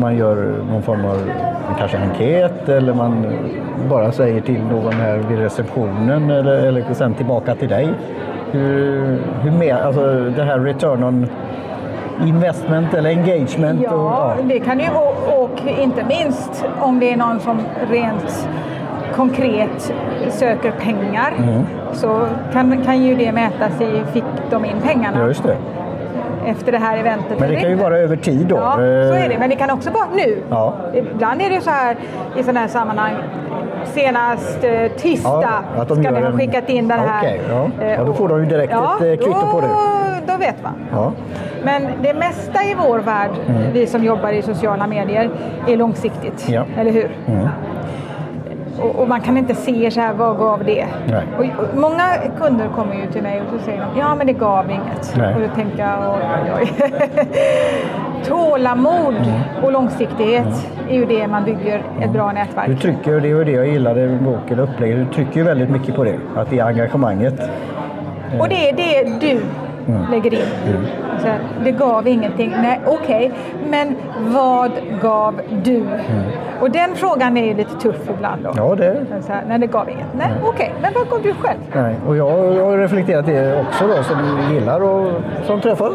man 0.00 0.16
gör 0.16 0.54
någon 0.72 0.82
form 0.82 1.04
av 1.04 1.30
kanske 1.78 1.98
enkät 1.98 2.68
eller 2.68 2.94
man 2.94 3.26
bara 3.90 4.12
säger 4.12 4.40
till 4.40 4.62
någon 4.62 4.92
här 4.92 5.16
vid 5.16 5.38
receptionen 5.38 6.30
eller, 6.30 6.52
eller 6.66 6.84
sen 6.94 7.14
tillbaka 7.14 7.54
till 7.54 7.68
dig. 7.68 7.88
Hur, 8.50 9.18
hur 9.42 9.50
med, 9.50 9.76
alltså 9.76 10.30
det 10.36 10.44
här 10.44 10.58
return 10.58 11.02
on 11.04 11.26
investment 12.26 12.94
eller 12.94 13.10
engagement? 13.10 13.80
Ja, 13.82 14.34
och, 14.38 14.44
det 14.44 14.58
kan 14.58 14.78
ju 14.80 14.86
och, 14.90 15.42
och 15.42 15.60
inte 15.78 16.04
minst 16.08 16.64
om 16.80 17.00
det 17.00 17.12
är 17.12 17.16
någon 17.16 17.40
som 17.40 17.58
rent 17.90 18.48
konkret 19.18 19.92
söker 20.30 20.70
pengar 20.70 21.32
Mm. 21.38 21.62
så 21.92 22.26
kan, 22.52 22.82
kan 22.84 23.02
ju 23.02 23.14
det 23.14 23.32
mätas 23.32 23.80
i 23.80 24.02
fick 24.12 24.24
de 24.50 24.64
in 24.64 24.76
pengarna 24.82 25.20
ja, 25.20 25.26
just 25.26 25.42
det. 25.42 25.56
efter 26.46 26.72
det 26.72 26.78
här 26.78 26.98
eventet. 26.98 27.40
Men 27.40 27.50
det 27.50 27.56
kan 27.56 27.70
ju 27.70 27.76
vara 27.76 27.98
över 27.98 28.16
tid 28.16 28.46
då. 28.46 28.56
Ja, 28.56 28.72
så 28.76 28.80
är 29.14 29.28
det. 29.28 29.36
Men 29.38 29.50
det 29.50 29.56
kan 29.56 29.70
också 29.70 29.90
vara 29.90 30.06
nu. 30.16 30.38
Ja. 30.50 30.74
Ibland 30.94 31.42
är 31.42 31.50
det 31.50 31.60
så 31.60 31.70
här 31.70 31.96
i 32.36 32.42
sådana 32.42 32.60
här 32.60 32.68
sammanhang. 32.68 33.14
Senast 33.84 34.64
eh, 34.64 34.88
tisdag 34.96 35.62
Ja, 35.76 35.82
att 35.82 35.88
de 35.88 36.02
ska 36.02 36.10
ni 36.12 36.20
ha 36.22 36.32
skickat 36.32 36.68
in 36.68 36.88
den 36.88 36.98
här. 36.98 37.18
Okej, 37.20 37.40
ja. 37.48 37.84
eh, 37.84 37.92
Ja, 37.92 38.04
då 38.04 38.12
får 38.12 38.28
de 38.28 38.40
ju 38.40 38.46
direkt 38.46 38.72
ett, 38.72 38.78
eh, 38.80 39.24
kvitto 39.26 39.46
på 39.52 39.60
det. 39.60 39.68
Då, 40.26 40.36
vet 40.38 40.62
man. 40.62 40.72
Ja. 40.92 41.12
Men 41.64 41.82
det 42.02 42.14
mesta 42.14 42.62
i 42.64 42.76
vår 42.88 42.98
värld, 42.98 43.30
vi 43.72 43.86
som 43.86 44.04
jobbar 44.04 44.32
i 44.32 44.42
sociala 44.42 44.86
medier, 44.86 45.30
är 45.66 45.76
långsiktigt. 45.76 46.48
Ja. 46.48 46.64
Eller 46.78 46.90
hur? 46.92 47.10
Mm. 47.26 47.48
Och, 48.82 48.96
och 48.96 49.08
man 49.08 49.20
kan 49.20 49.36
inte 49.36 49.54
se 49.54 49.90
så 49.90 50.00
här, 50.00 50.12
vad 50.14 50.36
gav 50.38 50.64
det? 50.64 50.86
Nej. 51.10 51.22
Och, 51.38 51.44
och 51.64 51.76
många 51.76 52.04
kunder 52.38 52.68
kommer 52.76 52.94
ju 52.94 53.06
till 53.12 53.22
mig 53.22 53.40
och 53.40 53.58
så 53.58 53.64
säger 53.64 53.78
de, 53.80 53.98
ja 54.00 54.14
men 54.14 54.26
det 54.26 54.32
gav 54.32 54.70
inget. 54.70 55.14
Nej. 55.16 55.34
Och 55.34 55.40
då 55.40 55.48
tänker 55.54 55.78
jag, 55.78 56.14
oj, 56.14 56.22
oj, 56.44 56.52
oj. 56.60 56.72
Tålamod 58.24 59.14
Mm. 59.14 59.64
och 59.64 59.72
långsiktighet 59.72 60.68
är 60.88 60.94
ju 60.94 61.04
det 61.04 61.26
man 61.28 61.44
bygger 61.44 61.82
ett 62.00 62.10
bra 62.12 62.32
nätverk. 62.32 62.66
Du 62.68 62.76
trycker, 62.76 63.14
och 63.14 63.22
det 63.22 63.34
var 63.34 63.44
det 63.44 63.50
jag 63.52 63.68
gillade 63.68 64.00
i 64.02 64.16
boken, 64.16 64.58
upplägget, 64.58 64.98
du 65.08 65.14
trycker 65.14 65.36
ju 65.36 65.42
väldigt 65.42 65.70
mycket 65.70 65.94
på 65.96 66.04
det, 66.04 66.18
att 66.36 66.50
det 66.50 66.58
är 66.58 66.64
engagemanget. 66.64 67.50
Och 68.40 68.48
det 68.48 68.68
är 68.68 68.72
det 68.76 69.10
du 69.20 69.40
Mm. 69.88 70.10
lägger 70.10 70.34
in. 70.34 70.40
Så 71.18 71.26
här, 71.26 71.38
det 71.64 71.70
gav 71.70 72.08
ingenting. 72.08 72.50
Nej, 72.50 72.80
okej. 72.86 73.32
Men 73.70 73.96
vad 74.26 74.70
gav 75.02 75.40
du? 75.62 75.82
Och 76.60 76.70
den 76.70 76.94
frågan 76.94 77.36
är 77.36 77.44
ju 77.44 77.54
lite 77.54 77.74
tuff 77.74 78.10
ibland. 78.16 78.42
Då. 78.42 78.50
Mm. 78.50 78.64
Ja, 78.64 78.74
det 78.74 79.22
Så 79.26 79.32
här, 79.32 79.42
nej, 79.48 79.58
det 79.58 79.66
gav 79.66 79.90
inget. 79.90 80.06
Nej, 80.18 80.30
okej. 80.44 80.72
Men 80.82 80.92
vad 80.94 81.08
gav 81.08 81.22
du 81.22 81.34
själv? 81.34 81.58
Nej, 81.74 81.94
och 82.06 82.16
jag, 82.16 82.56
jag 82.56 82.64
har 82.64 82.78
reflekterat 82.78 83.26
det 83.26 83.60
också 83.60 83.86
då 83.86 84.02
som 84.02 84.18
gillar 84.54 84.80
och 84.80 85.12
som 85.46 85.60
träffar. 85.60 85.90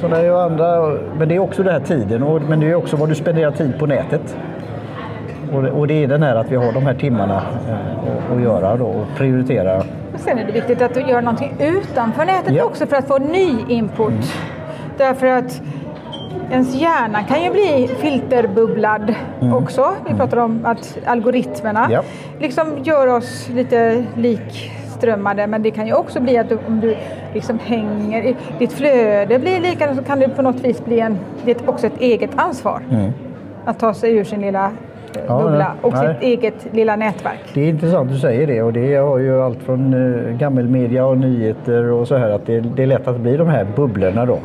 Så 0.00 0.08
det 0.08 0.16
är 0.16 0.22
ju 0.22 0.36
andra, 0.36 0.98
men 1.18 1.28
det 1.28 1.34
är 1.34 1.38
också 1.38 1.62
den 1.62 1.72
här 1.72 1.80
tiden, 1.80 2.22
och, 2.22 2.42
men 2.42 2.60
det 2.60 2.70
är 2.70 2.74
också 2.74 2.96
vad 2.96 3.08
du 3.08 3.14
spenderar 3.14 3.50
tid 3.50 3.78
på 3.78 3.86
nätet. 3.86 4.36
Och 5.52 5.62
det, 5.62 5.70
och 5.70 5.86
det 5.86 6.04
är 6.04 6.08
den 6.08 6.22
här 6.22 6.36
att 6.36 6.52
vi 6.52 6.56
har 6.56 6.72
de 6.72 6.86
här 6.86 6.94
timmarna 6.94 7.42
eh, 7.68 8.36
att 8.36 8.42
göra 8.42 8.76
då 8.76 8.86
och 8.86 9.06
prioritera. 9.16 9.82
Sen 10.18 10.38
är 10.38 10.44
det 10.44 10.52
viktigt 10.52 10.82
att 10.82 10.94
du 10.94 11.00
gör 11.00 11.22
någonting 11.22 11.54
utanför 11.60 12.24
nätet 12.24 12.54
Ja. 12.54 12.64
också 12.64 12.86
för 12.86 12.96
att 12.96 13.08
få 13.08 13.18
ny 13.18 13.56
input. 13.68 14.32
Därför 14.96 15.26
att 15.26 15.60
ens 16.50 16.74
hjärna 16.74 17.22
kan 17.22 17.42
ju 17.42 17.50
bli 17.50 17.90
filterbubblad 18.00 19.14
också. 19.54 19.92
Vi 20.08 20.14
pratar 20.14 20.36
om 20.36 20.60
att 20.66 20.98
algoritmerna 21.06 21.86
Ja. 21.90 22.02
liksom 22.40 22.66
gör 22.82 23.06
oss 23.06 23.48
lite 23.48 24.04
likströmmade. 24.16 25.46
Men 25.46 25.62
det 25.62 25.70
kan 25.70 25.86
ju 25.86 25.92
också 25.94 26.20
bli 26.20 26.38
att 26.38 26.48
du, 26.48 26.58
om 26.66 26.80
du 26.80 26.96
liksom 27.34 27.58
hänger 27.64 28.22
i 28.22 28.36
ditt 28.58 28.72
flöde 28.72 29.38
blir 29.38 29.60
likadant 29.60 29.98
så 29.98 30.04
kan 30.04 30.18
det 30.20 30.28
på 30.28 30.42
något 30.42 30.60
vis 30.60 30.84
bli 30.84 31.00
en, 31.00 31.18
det 31.44 31.50
är 31.50 31.70
också 31.70 31.86
ett 31.86 32.00
eget 32.00 32.30
ansvar. 32.36 32.82
Att 33.64 33.78
ta 33.78 33.94
sig 33.94 34.16
ur 34.16 34.24
sin 34.24 34.40
lilla 34.40 34.64
Mm. 34.64 34.76
Ja, 35.28 35.42
bubbla 35.42 35.72
och 35.82 35.92
Nej. 35.92 36.14
sitt 36.14 36.22
eget 36.22 36.66
lilla 36.72 36.96
nätverk. 36.96 37.40
Det 37.54 37.60
är 37.60 37.68
intressant 37.68 38.10
du 38.10 38.18
säger 38.18 38.46
det 38.46 38.62
och 38.62 38.72
det 38.72 38.94
har 38.94 39.18
ju 39.18 39.42
allt 39.42 39.62
från 39.62 39.94
eh, 39.94 40.32
gammelmedia 40.38 41.06
och 41.06 41.18
nyheter 41.18 41.90
och 41.92 42.08
så 42.08 42.16
här 42.16 42.30
att 42.30 42.46
det, 42.46 42.60
det 42.60 42.82
är 42.82 42.86
lätt 42.86 43.08
att 43.08 43.20
bli 43.20 43.36
de 43.36 43.48
här 43.48 43.66
bubblorna 43.76 44.26
då 44.26 44.38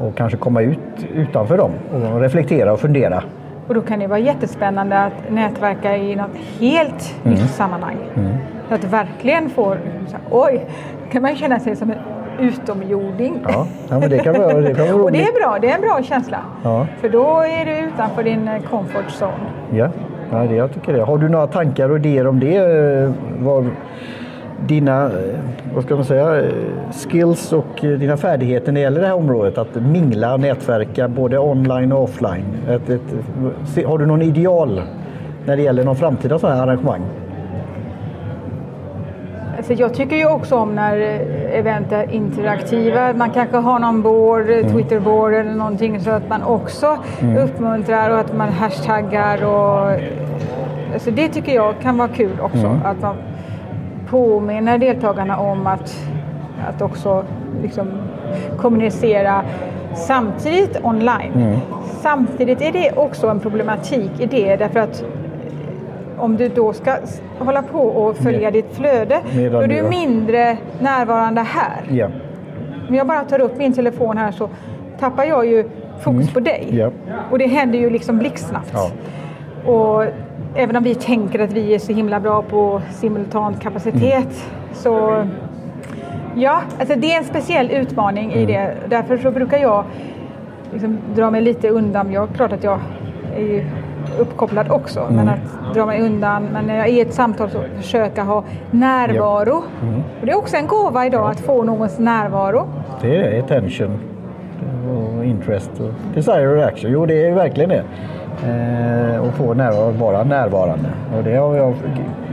och 0.00 0.14
kanske 0.16 0.38
komma 0.38 0.62
ut 0.62 0.78
utanför 1.14 1.56
dem 1.58 1.70
och 2.14 2.20
reflektera 2.20 2.72
och 2.72 2.80
fundera. 2.80 3.22
Och 3.68 3.74
då 3.74 3.80
kan 3.80 3.98
det 3.98 4.06
vara 4.06 4.18
jättespännande 4.18 4.98
att 4.98 5.12
nätverka 5.30 5.96
i 5.96 6.16
något 6.16 6.36
helt 6.60 7.14
Mm. 7.24 7.38
nytt 7.38 7.50
sammanhang. 7.50 7.96
Så 8.68 8.74
att 8.74 8.84
verkligen 8.84 9.50
får, 9.50 9.78
så 10.06 10.12
här, 10.12 10.20
oj, 10.30 10.66
kan 11.12 11.22
man 11.22 11.36
känna 11.36 11.58
sig 11.60 11.76
som 11.76 11.90
en 11.90 11.96
utomjording. 12.42 13.40
Ja, 13.48 13.66
ja 13.88 13.98
men 13.98 14.10
det 14.10 14.18
kan 14.18 14.34
vara, 14.34 14.60
det 14.60 14.74
kan 14.74 14.92
vara 14.92 15.02
och 15.02 15.12
det 15.12 15.22
är 15.22 15.32
bra, 15.32 15.58
det 15.60 15.70
är 15.70 15.74
en 15.74 15.80
bra 15.80 16.00
känsla. 16.02 16.38
Ja. 16.62 16.86
För 17.00 17.08
då 17.08 17.40
är 17.40 17.64
du 17.64 17.78
utanför 17.78 18.22
din 18.22 18.48
eh, 18.48 18.62
comfort 18.70 19.08
zone. 19.08 19.32
Ja, 19.70 19.88
ja 20.30 20.38
det, 20.38 20.54
jag 20.54 20.72
tycker 20.74 20.92
det. 20.92 21.02
Har 21.02 21.18
du 21.18 21.28
några 21.28 21.46
tankar 21.46 21.88
och 21.88 21.96
idéer 21.96 22.26
om 22.26 22.40
det? 22.40 22.56
Eh, 22.56 23.10
Vad 23.38 23.66
dina, 24.66 25.04
eh, 25.04 25.10
vad 25.74 25.84
ska 25.84 25.94
man 25.94 26.04
säga, 26.04 26.42
skills 27.08 27.52
och 27.52 27.80
dina 27.80 28.16
färdigheter 28.16 28.72
när 28.72 28.80
det 28.80 28.84
gäller 28.84 29.00
det 29.00 29.06
här 29.06 29.14
området? 29.14 29.58
Att 29.58 29.74
mingla 29.74 30.34
och 30.34 30.40
nätverka 30.40 31.08
både 31.08 31.38
online 31.38 31.92
och 31.92 32.02
offline. 32.02 32.44
Ett, 32.68 32.90
ett, 32.90 33.86
har 33.86 33.98
du 33.98 34.06
någon 34.06 34.22
ideal 34.22 34.82
när 35.46 35.56
det 35.56 35.62
gäller 35.62 35.84
någon 35.84 35.96
framtida 35.96 36.38
sådana 36.38 36.56
här 36.56 36.62
arrangemang? 36.66 37.00
Alltså 39.62 39.72
jag 39.72 39.94
tycker 39.94 40.16
ju 40.16 40.26
också 40.26 40.56
om 40.56 40.74
när 40.74 40.96
eh, 41.00 41.58
event 41.58 41.92
är 41.92 42.12
interaktiva. 42.12 43.12
Man 43.12 43.30
kanske 43.30 43.56
har 43.56 43.78
någon 43.78 44.02
board, 44.02 44.42
Mm. 44.50 44.66
eh, 44.66 44.72
Twitterboard 44.72 45.32
eller 45.34 45.54
någonting 45.54 46.00
så 46.00 46.10
att 46.10 46.28
man 46.28 46.42
också 46.42 46.98
uppmuntrar 47.44 48.10
och 48.10 48.18
att 48.18 48.36
man 48.36 48.48
hashtaggar 48.48 49.44
och 49.44 49.90
alltså 50.94 51.10
det 51.10 51.28
tycker 51.28 51.54
jag 51.54 51.74
kan 51.82 51.98
vara 51.98 52.08
kul 52.08 52.40
också. 52.40 52.66
Mm. 52.66 52.78
Att 52.84 53.00
man 53.02 53.16
påminner 54.10 54.78
deltagarna 54.78 55.36
om 55.38 55.66
att, 55.66 55.96
att 56.68 56.82
också 56.82 57.24
liksom 57.62 57.88
kommunicera 58.58 59.42
samtidigt 59.94 60.78
online. 60.82 61.32
Mm. 61.34 61.58
Samtidigt 62.00 62.60
är 62.60 62.72
det 62.72 62.92
också 62.96 63.28
en 63.28 63.40
problematik 63.40 64.10
i 64.18 64.26
det 64.26 64.56
därför 64.56 64.80
att 64.80 65.04
om 66.22 66.36
du 66.36 66.48
då 66.48 66.72
ska 66.72 66.96
hålla 67.38 67.62
på 67.62 67.78
och 67.78 68.16
följa 68.16 68.40
Med- 68.40 68.52
ditt 68.52 68.76
flöde, 68.76 69.20
Medan 69.36 69.52
då 69.52 69.74
är 69.76 69.82
du- 69.82 69.88
mindre 69.88 70.56
närvarande 70.80 71.40
här. 71.40 71.82
Ja. 71.90 72.08
Om 72.88 72.94
jag 72.94 73.06
bara 73.06 73.24
tar 73.24 73.40
upp 73.40 73.56
min 73.58 73.72
telefon 73.72 74.16
här 74.18 74.32
så 74.32 74.48
tappar 74.98 75.24
jag 75.24 75.46
ju 75.46 75.64
fokus 76.00 76.30
på 76.32 76.40
dig. 76.40 76.66
Mm. 76.70 76.78
Ja. 76.78 76.90
Och 77.30 77.38
det 77.38 77.46
händer 77.46 77.78
ju 77.78 77.90
liksom 77.90 78.18
blixtsnabbt. 78.18 78.72
Ja. 78.74 78.90
Och 79.72 80.04
även 80.54 80.76
om 80.76 80.82
vi 80.84 80.94
tänker 80.94 81.38
att 81.38 81.52
vi 81.52 81.74
är 81.74 81.78
så 81.78 81.92
himla 81.92 82.20
bra 82.20 82.42
på 82.42 82.80
simultant 82.90 83.60
kapacitet 83.60 84.02
Mm. 84.04 84.28
så 84.72 85.24
ja, 86.36 86.60
alltså 86.80 86.94
det 86.98 87.12
är 87.12 87.18
en 87.18 87.24
speciell 87.24 87.70
utmaning 87.70 88.32
Mm. 88.32 88.38
i 88.38 88.46
det. 88.52 88.74
Därför 88.88 89.16
så 89.18 89.30
brukar 89.30 89.58
jag 89.58 89.84
liksom 90.72 90.98
dra 91.14 91.30
mig 91.30 91.40
lite 91.40 91.68
undan. 91.68 92.12
Jag 92.12 92.28
klart 92.36 92.52
att 92.52 92.64
jag 92.64 92.78
är 93.36 93.40
ju 93.40 93.64
uppkopplad 94.18 94.70
också, 94.70 95.00
Mm. 95.00 95.14
men 95.16 95.28
att 95.28 95.74
dra 95.74 95.86
mig 95.86 96.00
undan. 96.02 96.48
Men 96.52 96.64
när 96.66 96.76
jag 96.78 96.88
är 96.88 96.92
i 96.92 97.00
ett 97.00 97.14
samtal 97.14 97.50
så 97.50 97.58
försöka 97.76 98.22
ha 98.22 98.44
närvaro. 98.70 99.62
Mm. 99.82 99.94
Och 100.20 100.26
det 100.26 100.32
är 100.32 100.38
också 100.38 100.56
en 100.56 100.66
gåva 100.66 101.06
idag 101.06 101.30
att 101.30 101.40
få 101.40 101.62
någons 101.62 101.98
närvaro. 101.98 102.66
Det 103.02 103.16
är 103.36 103.42
attention 103.42 103.98
och 105.18 105.24
interest 105.24 105.70
och 105.80 105.90
desire 106.14 106.48
och 106.48 106.64
action. 106.64 106.90
Jo, 106.92 107.06
det 107.06 107.26
är 107.26 107.32
verkligen 107.34 107.70
det. 107.70 107.82
Eh, 108.46 109.20
och 109.28 109.34
få 109.34 109.54
närvaro, 109.54 109.90
vara 109.90 110.24
närvarande. 110.24 110.88
Och 111.18 111.24
det 111.24 111.36
har 111.36 111.56
jag 111.56 111.74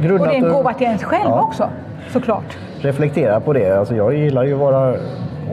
grundat 0.01 0.21
Och 0.21 0.27
det 0.27 0.33
är 0.39 0.45
en 0.45 0.51
gåva 0.53 0.74
till 0.74 0.86
ens 0.88 1.03
själv 1.03 1.24
Ja. 1.29 1.41
också, 1.41 1.69
såklart. 2.12 2.57
reflektera 2.81 3.39
på 3.39 3.53
det. 3.53 3.79
Alltså 3.79 3.95
jag 3.95 4.13
gillar 4.13 4.43
ju 4.43 4.53
att 4.53 4.59
vara 4.59 4.95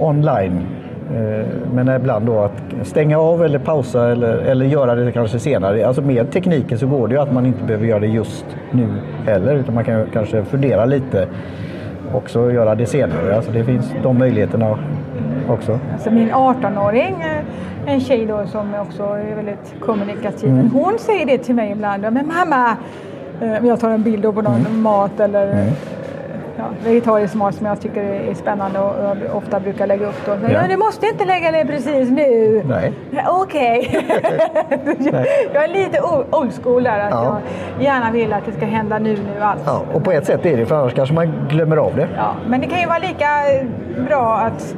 online. 0.00 0.66
Eh, 1.14 1.46
Men 1.74 1.88
ibland 1.96 2.26
då 2.26 2.38
att 2.40 2.86
stänga 2.86 3.18
av 3.18 3.44
eller 3.44 3.58
pausa 3.58 4.08
eller, 4.12 4.36
eller 4.38 4.64
göra 4.66 4.94
det 4.94 5.12
kanske 5.12 5.38
senare. 5.38 5.86
Alltså 5.86 6.02
med 6.02 6.30
tekniken 6.30 6.78
så 6.78 6.86
går 6.86 7.08
det 7.08 7.14
ju 7.14 7.20
att 7.20 7.32
man 7.32 7.46
inte 7.46 7.64
behöver 7.64 7.86
göra 7.86 8.00
det 8.00 8.06
just 8.06 8.46
nu 8.72 8.86
heller. 9.26 9.54
Utan 9.54 9.74
man 9.74 9.84
kan 9.84 10.06
kanske 10.12 10.44
fundera 10.44 10.84
lite 10.84 11.26
och 12.12 12.30
så 12.30 12.50
göra 12.50 12.74
det 12.74 12.86
senare. 12.86 13.36
Alltså 13.36 13.52
det 13.52 13.64
finns 13.64 13.92
de 14.02 14.18
möjligheterna 14.18 14.78
också. 15.48 15.78
Alltså 15.92 16.10
min 16.10 16.30
18-åring, 16.32 17.14
eh, 17.20 17.92
en 17.94 18.00
tjej 18.00 18.26
då 18.26 18.46
som 18.46 18.74
också 18.74 19.02
är 19.02 19.36
väldigt 19.36 19.74
kommunikativ, 19.80 20.50
Mm. 20.50 20.70
hon 20.70 20.98
säger 20.98 21.26
det 21.26 21.38
till 21.38 21.54
mig 21.54 21.70
ibland. 21.72 22.02
Men 22.02 22.14
mamma, 22.26 22.76
eh, 23.40 23.60
om 23.62 23.66
jag 23.66 23.80
tar 23.80 23.90
en 23.90 24.02
bild 24.02 24.22
på 24.34 24.42
någon 24.42 24.66
Mm. 24.66 24.82
mat 24.82 25.20
eller 25.20 25.48
eh, 25.48 25.72
ja, 26.58 26.64
vegetarisk 26.84 27.34
mat 27.34 27.54
som 27.54 27.66
jag 27.66 27.80
tycker 27.80 28.02
är 28.02 28.34
spännande 28.34 28.78
och 28.80 28.94
jag 29.04 29.36
ofta 29.36 29.60
brukar 29.60 29.86
lägga 29.86 30.06
upp 30.06 30.26
då. 30.26 30.32
Så, 30.32 30.52
Ja. 30.52 30.60
du 30.68 30.76
måste 30.76 31.06
inte 31.06 31.24
lägga 31.24 31.50
det 31.52 31.64
precis 31.64 32.10
nu. 32.10 32.62
Nej. 32.68 32.92
Okej. 33.28 34.06
jag 35.54 35.64
är 35.64 35.68
lite 35.68 36.00
old 36.30 36.52
school 36.62 36.82
där. 36.82 36.98
Att 37.00 37.10
Ja. 37.10 37.38
Jag 37.78 37.84
gärna 37.84 38.10
vill 38.10 38.32
att 38.32 38.46
det 38.46 38.52
ska 38.52 38.66
hända 38.66 38.98
nu, 38.98 39.10
nu 39.16 39.40
allt. 39.42 39.62
Ja, 39.66 39.82
och 39.94 40.04
på 40.04 40.12
ett 40.12 40.26
sätt 40.26 40.46
är 40.46 40.56
det 40.56 40.66
för 40.66 40.74
annars 40.76 40.94
kanske 40.94 41.14
man 41.14 41.32
glömmer 41.50 41.76
av 41.76 41.96
det. 41.96 42.08
Ja, 42.16 42.34
men 42.46 42.60
det 42.60 42.66
kan 42.66 42.80
ju 42.80 42.86
vara 42.86 42.98
lika 42.98 43.26
bra 44.08 44.36
att 44.36 44.74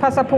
passa 0.00 0.24
på 0.24 0.36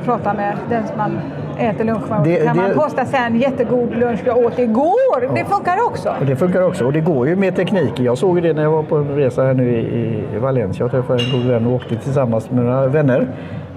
att 0.00 0.04
prata 0.06 0.34
med 0.34 0.56
den 0.70 0.86
som 0.86 0.96
man 0.98 1.18
äter 1.60 1.84
lunch 1.84 2.10
med. 2.10 2.20
Det- 2.24 2.44
kan 2.44 2.56
det- 2.56 2.62
man 2.62 2.74
posta 2.74 3.04
sen 3.04 3.36
jättegod 3.36 3.94
lunch 3.98 4.20
jag 4.24 4.38
åt 4.38 4.58
igår. 4.58 5.34
Det 5.34 5.44
funkar 5.44 5.76
också. 5.86 6.14
Och 6.20 6.26
det 6.26 6.36
funkar 6.36 6.62
också. 6.62 6.86
Och 6.86 6.92
det 6.92 7.00
går 7.00 7.28
ju 7.28 7.36
med 7.36 7.56
tekniken. 7.56 8.04
Jag 8.04 8.18
såg 8.18 8.36
ju 8.36 8.42
det 8.42 8.52
när 8.52 8.62
jag 8.62 8.70
var 8.70 8.82
på 8.82 8.96
en 8.96 9.16
resa 9.16 9.42
här 9.42 9.54
nu 9.54 9.70
i, 9.76 10.24
i 10.36 10.38
Valencia. 10.38 10.84
Jag 10.84 10.90
träffade 10.90 11.22
en 11.22 11.32
god 11.40 11.50
vän 11.50 11.66
och 11.66 11.72
åkte 11.72 11.96
tillsammans 11.96 12.50
med 12.50 12.64
några 12.64 12.86
vänner. 12.86 13.26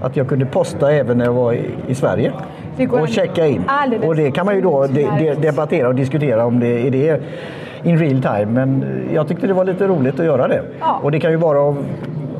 Att 0.01 0.17
jag 0.17 0.27
kunde 0.27 0.45
posta 0.45 0.91
även 0.91 1.17
när 1.17 1.25
jag 1.25 1.33
var 1.33 1.53
i, 1.53 1.69
i 1.87 1.95
Sverige. 1.95 2.31
Och 2.91 3.07
checka 3.07 3.47
in. 3.47 3.63
alldeles 3.67 4.05
Och 4.07 4.15
det 4.15 4.31
kan 4.31 4.45
man 4.45 4.55
ju 4.55 4.61
då 4.61 4.87
de, 4.87 5.03
de, 5.19 5.33
debattera 5.35 5.87
och 5.87 5.95
diskutera 5.95 6.45
om 6.45 6.59
det 6.59 6.87
är 6.87 6.91
det 6.91 7.21
in 7.83 7.97
real 7.97 8.21
time. 8.21 8.45
Men 8.45 8.85
jag 9.13 9.27
tyckte 9.27 9.47
det 9.47 9.53
var 9.53 9.65
lite 9.65 9.87
roligt 9.87 10.19
att 10.19 10.25
göra 10.25 10.47
det. 10.47 10.61
Ja. 10.79 10.99
Och 11.03 11.11
det 11.11 11.19
kan 11.19 11.31
ju 11.31 11.37
vara 11.37 11.59
av 11.59 11.77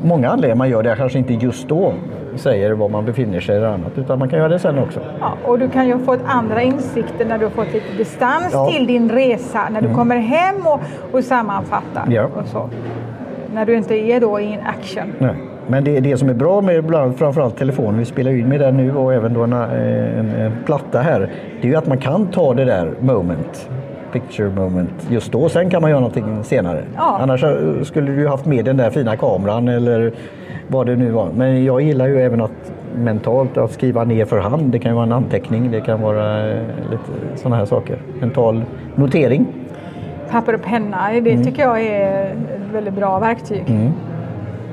många 0.02 0.28
anledningar 0.28 0.56
man 0.56 0.70
gör 0.70 0.82
det. 0.82 0.94
Kanske 0.96 1.18
inte 1.18 1.34
just 1.34 1.68
då 1.68 1.92
säger 2.36 2.72
var 2.72 2.88
man 2.88 3.04
befinner 3.04 3.40
sig 3.40 3.56
eller 3.56 3.66
annat. 3.66 3.98
Utan 3.98 4.18
man 4.18 4.28
kan 4.28 4.38
göra 4.38 4.48
det 4.48 4.58
sen 4.58 4.78
också. 4.78 5.00
Ja, 5.20 5.32
och 5.44 5.58
du 5.58 5.68
kan 5.68 5.88
ju 5.88 5.98
få 5.98 6.16
andra 6.26 6.62
insikter 6.62 7.24
när 7.24 7.38
du 7.38 7.44
har 7.44 7.50
fått 7.50 7.72
lite 7.72 7.96
distans 7.96 8.50
Ja. 8.52 8.60
Mm. 8.68 8.74
till 8.74 8.86
din 8.86 9.10
resa. 9.10 9.68
När 9.70 9.80
du 9.80 9.94
kommer 9.94 10.16
hem 10.16 10.66
och, 10.66 10.80
och 11.12 11.24
sammanfattar. 11.24 12.04
Ja. 12.10 12.24
Och 12.24 12.46
så. 12.46 12.70
När 13.54 13.66
du 13.66 13.74
inte 13.76 13.94
är 13.94 14.20
då 14.20 14.40
in 14.40 14.58
action. 14.64 15.12
Nej. 15.18 15.34
Men 15.66 15.84
det, 15.84 16.00
det 16.00 16.16
som 16.16 16.28
är 16.28 16.34
bra 16.34 16.60
med 16.60 16.84
bland, 16.84 17.16
framförallt 17.16 17.56
telefonen, 17.56 17.98
vi 17.98 18.04
spelar 18.04 18.30
in 18.30 18.48
med 18.48 18.60
den 18.60 18.76
nu 18.76 18.96
och 18.96 19.14
även 19.14 19.34
då 19.34 19.42
en, 19.42 19.52
en, 19.52 20.30
en 20.30 20.52
platta 20.66 21.00
här, 21.00 21.30
det 21.60 21.66
är 21.68 21.70
ju 21.70 21.76
att 21.76 21.86
man 21.86 21.98
kan 21.98 22.26
ta 22.26 22.54
det 22.54 22.64
där 22.64 22.92
moment, 23.00 23.68
picture 24.12 24.50
moment, 24.50 25.06
just 25.10 25.32
då. 25.32 25.48
Sen 25.48 25.70
kan 25.70 25.82
man 25.82 25.90
göra 25.90 26.00
någonting 26.00 26.44
senare. 26.44 26.82
Ja. 26.96 27.18
Annars 27.20 27.44
eh, 27.44 27.82
skulle 27.82 28.12
du 28.12 28.28
haft 28.28 28.46
med 28.46 28.64
den 28.64 28.76
där 28.76 28.90
fina 28.90 29.16
kameran 29.16 29.68
eller 29.68 30.12
vad 30.68 30.86
det 30.86 30.96
nu 30.96 31.10
var. 31.10 31.28
Men 31.36 31.64
jag 31.64 31.80
gillar 31.80 32.06
ju 32.06 32.20
även 32.20 32.40
att 32.40 32.72
mentalt 32.96 33.56
att 33.56 33.72
skriva 33.72 34.04
ner 34.04 34.24
för 34.24 34.38
hand. 34.38 34.62
Det 34.72 34.78
kan 34.78 34.90
ju 34.90 34.94
vara 34.94 35.06
en 35.06 35.12
anteckning, 35.12 35.70
det 35.70 35.80
kan 35.80 36.00
vara 36.00 36.50
eh, 36.52 36.62
lite 36.90 37.02
sådana 37.36 37.56
här 37.56 37.64
saker. 37.64 37.98
Mental 38.20 38.64
notering. 38.94 39.46
Papper 40.30 40.54
och 40.54 40.62
penna, 40.62 41.08
det 41.12 41.30
Mm. 41.30 41.44
tycker 41.44 41.62
jag 41.62 41.80
är 41.80 42.24
ett 42.30 42.72
väldigt 42.72 42.94
bra 42.94 43.18
verktyg. 43.18 43.64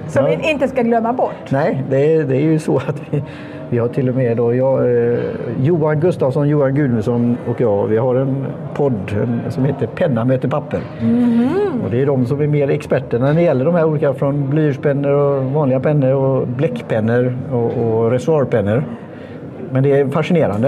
Som 0.07 0.25
vi 0.25 0.49
inte 0.51 0.67
ska 0.67 0.81
glömma 0.81 1.13
bort. 1.13 1.51
Nej, 1.51 1.83
det 1.89 2.15
är, 2.15 2.23
det 2.23 2.35
är 2.35 2.41
ju 2.41 2.59
så 2.59 2.77
att 2.77 3.01
vi, 3.09 3.23
vi 3.69 3.77
har 3.77 3.87
till 3.87 4.09
och 4.09 4.15
med 4.15 4.37
då, 4.37 4.55
jag, 4.55 4.79
eh, 4.79 5.19
Johan 5.61 5.99
Gustafsson, 5.99 6.49
Johan 6.49 6.75
Gudmundsson 6.75 7.37
och 7.47 7.61
jag, 7.61 7.87
vi 7.87 7.97
har 7.97 8.15
en 8.15 8.45
podd 8.73 9.13
en, 9.23 9.51
som 9.51 9.65
heter 9.65 9.87
Penna 9.87 10.25
möter 10.25 10.47
papper. 10.49 10.79
Och 11.85 11.91
det 11.91 12.01
är 12.01 12.05
de 12.05 12.25
som 12.25 12.41
är 12.41 12.47
mer 12.47 12.69
experter 12.69 13.19
när 13.19 13.33
det 13.33 13.41
gäller 13.41 13.65
de 13.65 13.75
här 13.75 13.85
olika 13.85 14.13
från 14.13 14.49
blyertspennor 14.49 15.11
och 15.11 15.43
vanliga 15.43 15.79
pennor 15.79 16.13
och 16.13 16.47
bläckpennor 16.47 17.37
och, 17.51 17.77
och 17.77 18.11
reservoarpennor. 18.11 18.83
Men 19.71 19.83
det 19.83 19.99
är 19.99 20.07
fascinerande. 20.07 20.67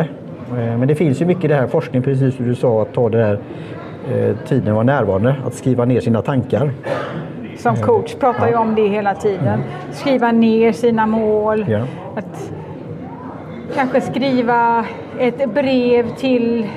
Eh, 0.50 0.78
Men 0.78 0.88
det 0.88 0.96
finns 0.96 1.22
ju 1.22 1.26
mycket 1.26 1.46
i 1.46 1.48
det 1.48 1.56
här 1.56 1.68
forskning, 1.68 2.02
precis 2.02 2.36
som 2.36 2.48
du 2.48 2.56
sa, 2.56 2.82
att 2.82 2.94
ta 2.94 3.10
det 3.10 3.24
här 3.24 3.40
eh, 4.14 4.36
tiden 4.48 4.74
vara 4.74 4.84
närvarande, 4.84 5.36
att 5.48 5.54
skriva 5.54 5.86
ner 5.86 6.00
sina 6.00 6.22
tankar. 6.22 6.72
Som 7.58 7.76
coach 7.76 8.16
pratar 8.16 8.48
jag 8.48 8.62
om 8.62 8.76
det 8.76 8.88
hela 8.88 9.16
tiden. 9.16 9.60
Skriva 9.92 10.32
ner 10.32 10.72
sina 10.72 11.06
mål. 11.06 11.66
Ja. 11.70 11.80
Att 12.16 12.52
kanske 13.76 14.02
skriva 14.02 14.86
ett 15.20 15.54
brev 15.54 16.16
till 16.16 16.68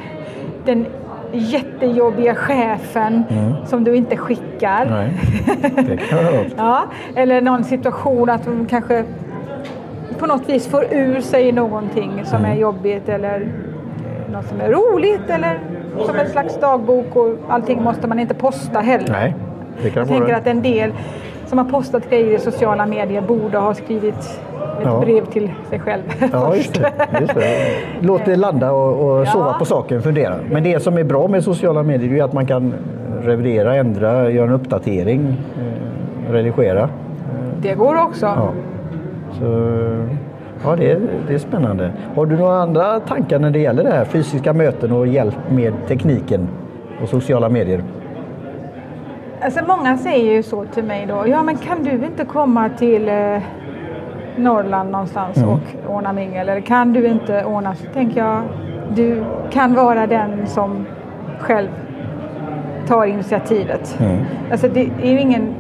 den 0.64 0.86
jättejobbiga 1.32 2.34
chefen 2.34 3.24
som 3.66 3.84
du 3.84 3.96
inte 3.96 4.16
skickar. 4.16 4.86
Nej, 4.90 5.12
det 5.86 5.96
kan 5.96 6.24
vara. 6.24 6.44
Ja, 6.56 6.82
eller 7.14 7.40
någon 7.40 7.64
situation 7.64 8.30
att 8.30 8.44
de 8.44 8.66
kanske 8.66 9.04
på 10.18 10.26
något 10.26 10.48
vis 10.48 10.66
får 10.68 10.84
ur 10.94 11.20
sig 11.20 11.52
någonting 11.52 12.20
som 12.24 12.38
Mm. 12.38 12.50
är 12.50 12.56
jobbigt 12.56 13.08
eller 13.08 13.48
något 14.32 14.46
som 14.46 14.60
är 14.60 14.68
roligt 14.68 15.30
eller 15.30 15.58
som 16.06 16.16
en 16.16 16.28
slags 16.28 16.60
dagbok 16.60 17.16
och 17.16 17.36
allting 17.48 17.82
måste 17.82 18.06
man 18.08 18.18
inte 18.18 18.34
posta 18.34 18.80
heller. 18.80 19.08
Nej, 19.12 19.34
det 19.82 19.90
kan 19.90 20.00
Jag 20.00 20.08
tänker 20.08 20.24
vara. 20.26 20.36
att 20.36 20.46
en 20.46 20.62
del 20.62 20.92
som 21.46 21.58
har 21.58 21.64
postat 21.64 22.10
grejer 22.10 22.34
i 22.36 22.38
sociala 22.38 22.86
medier 22.86 23.20
borde 23.20 23.58
ha 23.58 23.74
skrivit 23.74 24.14
ett 24.14 24.40
Ja. 24.84 25.00
brev 25.00 25.24
till 25.24 25.50
sig 25.68 25.78
själv 25.80 26.02
Ja, 26.32 26.56
just 26.56 26.74
det. 26.74 26.92
Just 27.20 27.34
det. 27.34 27.56
Låt 28.00 28.24
det 28.24 28.36
landa 28.36 28.72
och, 28.72 29.18
och 29.20 29.28
sova 29.28 29.46
Ja. 29.46 29.56
på 29.58 29.64
saken, 29.64 30.02
fundera. 30.02 30.34
Men 30.50 30.62
det 30.62 30.82
som 30.82 30.98
är 30.98 31.04
bra 31.04 31.28
med 31.28 31.44
sociala 31.44 31.82
medier 31.82 32.12
är 32.20 32.24
att 32.24 32.32
man 32.32 32.46
kan 32.46 32.74
revidera, 33.22 33.74
ändra, 33.76 34.30
göra 34.30 34.46
en 34.46 34.52
uppdatering, 34.52 35.36
eh, 36.28 36.32
redigera. 36.32 36.88
Det 37.62 37.74
går 37.74 38.02
också. 38.02 38.26
Ja. 38.26 38.48
Så, 39.38 39.44
ja, 40.64 40.76
det 40.76 40.90
är, 40.90 41.00
det 41.28 41.34
är 41.34 41.38
spännande. 41.38 41.90
Har 42.14 42.26
du 42.26 42.36
några 42.36 42.56
andra 42.62 43.00
tankar 43.00 43.38
när 43.38 43.50
det 43.50 43.58
gäller 43.58 43.84
det 43.84 43.90
här 43.92 44.04
fysiska 44.04 44.52
möten 44.52 44.92
och 44.92 45.06
hjälp 45.06 45.36
med 45.50 45.72
tekniken 45.88 46.48
och 47.02 47.08
sociala 47.08 47.48
medier? 47.48 47.82
Alltså 49.42 49.60
många 49.68 49.98
säger 49.98 50.32
ju 50.32 50.42
så 50.42 50.64
till 50.64 50.84
mig 50.84 51.06
då. 51.06 51.24
Ja 51.28 51.42
men 51.42 51.56
kan 51.56 51.82
du 51.84 51.90
inte 51.90 52.24
komma 52.24 52.68
till 52.68 53.08
eh, 53.08 53.38
Norrland 54.36 54.90
någonstans 54.90 55.36
Mm. 55.36 55.48
och 55.50 55.60
ordna 55.88 56.12
mingel? 56.12 56.48
Eller 56.48 56.60
kan 56.60 56.92
du 56.92 57.06
inte 57.06 57.44
ordna? 57.44 57.74
Så 57.74 57.84
tänker 57.92 58.20
jag, 58.20 58.42
du 58.94 59.24
kan 59.50 59.74
vara 59.74 60.06
den 60.06 60.46
som 60.46 60.86
själv 61.38 61.68
tar 62.86 63.06
initiativet. 63.06 63.96
Mm. 64.00 64.16
Alltså 64.50 64.68
det 64.68 64.90
är 65.02 65.10
ju 65.10 65.20
ingen 65.20 65.54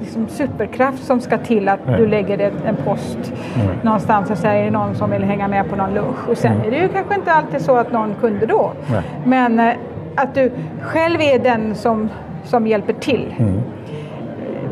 liksom, 0.00 0.28
superkraft 0.28 1.04
som 1.04 1.20
ska 1.20 1.38
till 1.38 1.68
att 1.68 1.80
Nej. 1.86 2.00
du 2.00 2.06
lägger 2.06 2.38
en 2.66 2.76
post 2.84 3.32
någonstans 3.82 4.30
och 4.30 4.38
säger 4.38 4.70
någon 4.70 4.94
som 4.94 5.10
vill 5.10 5.24
hänga 5.24 5.48
med 5.48 5.70
på 5.70 5.76
någon 5.76 5.94
lunch. 5.94 6.28
Och 6.28 6.38
sen 6.38 6.60
är 6.66 6.70
det 6.70 6.76
ju 6.76 6.88
kanske 6.88 7.14
inte 7.14 7.32
alltid 7.32 7.60
så 7.60 7.76
att 7.76 7.92
någon 7.92 8.14
kunde 8.20 8.46
då. 8.46 8.72
Nej. 8.92 9.02
Men 9.24 9.58
eh, 9.60 9.74
att 10.16 10.34
du 10.34 10.50
själv 10.82 11.20
är 11.20 11.38
den 11.38 11.74
som, 11.74 12.08
som 12.46 12.66
hjälper 12.66 12.92
till. 12.92 13.34
Mm. 13.38 13.60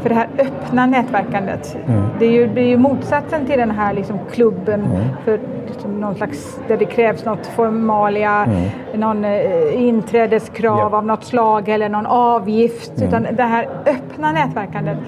För 0.04 0.08
det 0.08 0.14
här 0.14 0.28
öppna 0.38 0.87
nätverkandet, 0.87 1.76
det, 2.18 2.25
är 2.26 2.30
ju, 2.30 2.46
det 2.46 2.61
är 2.61 2.66
ju 2.66 2.76
motsatsen 2.78 3.46
till 3.46 3.58
den 3.58 3.70
här 3.70 3.94
liksom 3.94 4.18
klubben 4.32 4.84
för 5.25 5.40
som 5.78 6.00
någon 6.00 6.14
slags, 6.14 6.61
där 6.68 6.76
det 6.76 6.84
krävs 6.84 7.25
något 7.25 7.46
formalia, 7.46 8.46
någon 8.94 9.25
eh, 9.25 9.82
inträdeskrav 9.88 10.90
Ja. 10.92 10.96
av 10.99 11.06
något 11.06 11.25
slag 11.25 11.68
eller 11.68 11.88
någon 11.88 12.06
avgift. 12.06 12.92
Utan 13.02 13.26
det 13.32 13.42
här 13.42 13.68
öppna 13.87 14.32
nätverkandet 14.32 14.99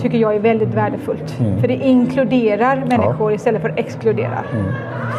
tycker 0.00 0.18
jag 0.18 0.34
är 0.34 0.40
väldigt 0.40 0.74
värdefullt. 0.74 1.30
För 1.60 1.68
det 1.68 1.74
inkluderar 1.74 2.84
människor 2.88 3.32
istället 3.32 3.62
för 3.62 3.68
att 3.68 3.78
exkludera. 3.78 4.38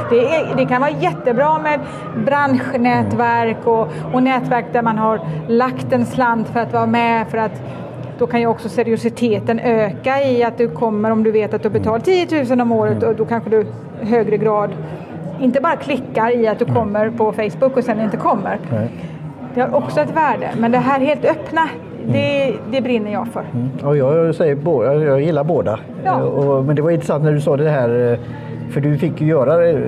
Det, 0.10 0.36
är, 0.36 0.56
det 0.56 0.66
kan 0.66 0.82
vara 0.82 0.92
jättebra 0.92 1.60
med 1.60 1.80
branschnätverk 2.26 3.68
och, 3.68 3.88
och 4.14 4.24
nätverk 4.24 4.66
där 4.74 4.82
man 4.82 4.98
har 4.98 5.20
lagt 5.48 5.94
en 5.94 6.06
slant 6.06 6.50
för 6.50 6.60
att 6.60 6.74
vara 6.74 6.86
med 6.86 7.28
för 7.28 7.38
att 7.38 7.62
då 8.22 8.28
kan 8.28 8.40
ju 8.40 8.48
också 8.48 8.70
seriositeten 8.70 9.60
öka 9.60 10.24
i 10.24 10.44
att 10.44 10.58
du 10.58 10.70
kommer 10.70 11.12
om 11.12 11.24
du 11.24 11.32
vet 11.32 11.54
att 11.54 11.64
du 11.64 11.70
betalar 11.70 12.00
10 12.00 12.46
000 12.50 12.62
om 12.62 12.72
året 12.72 13.04
och 13.04 13.16
då 13.16 13.26
kanske 13.26 13.50
du 13.50 13.66
i 14.02 14.06
högre 14.06 14.38
grad 14.38 14.70
inte 15.40 15.62
bara 15.62 15.76
klickar 15.76 16.40
i 16.40 16.48
att 16.48 16.60
du 16.60 16.66
kommer 16.66 17.10
på 17.10 17.32
Facebook 17.32 17.78
och 17.78 17.84
sen 17.84 18.02
inte 18.02 18.18
kommer. 18.18 18.60
Nej. 18.72 18.90
Det 19.54 19.62
har 19.62 19.76
också 19.76 20.00
ett 20.00 20.16
värde, 20.16 20.50
men 20.58 20.72
det 20.72 20.78
här 20.78 21.00
helt 21.00 21.26
öppna, 21.26 21.70
det, 22.06 22.54
det 22.72 22.82
brinner 22.82 23.12
jag 23.12 23.28
för. 23.28 23.44
Ja, 23.82 23.96
jag, 23.96 24.36
säger 24.36 24.84
jag 25.04 25.22
gillar 25.22 25.44
båda. 25.44 25.80
Ja. 26.04 26.22
Och, 26.22 26.66
men 26.66 26.76
det 26.76 26.82
var 26.82 26.92
intressant 26.92 27.24
när 27.24 27.32
du 27.32 27.42
sa 27.42 27.58
det 27.58 27.70
här, 27.70 28.12
eh, 28.14 28.20
för 28.74 28.82
du 28.82 28.98
fick 28.98 29.22
ju 29.22 29.28
göra 29.28 29.58
det, 29.58 29.82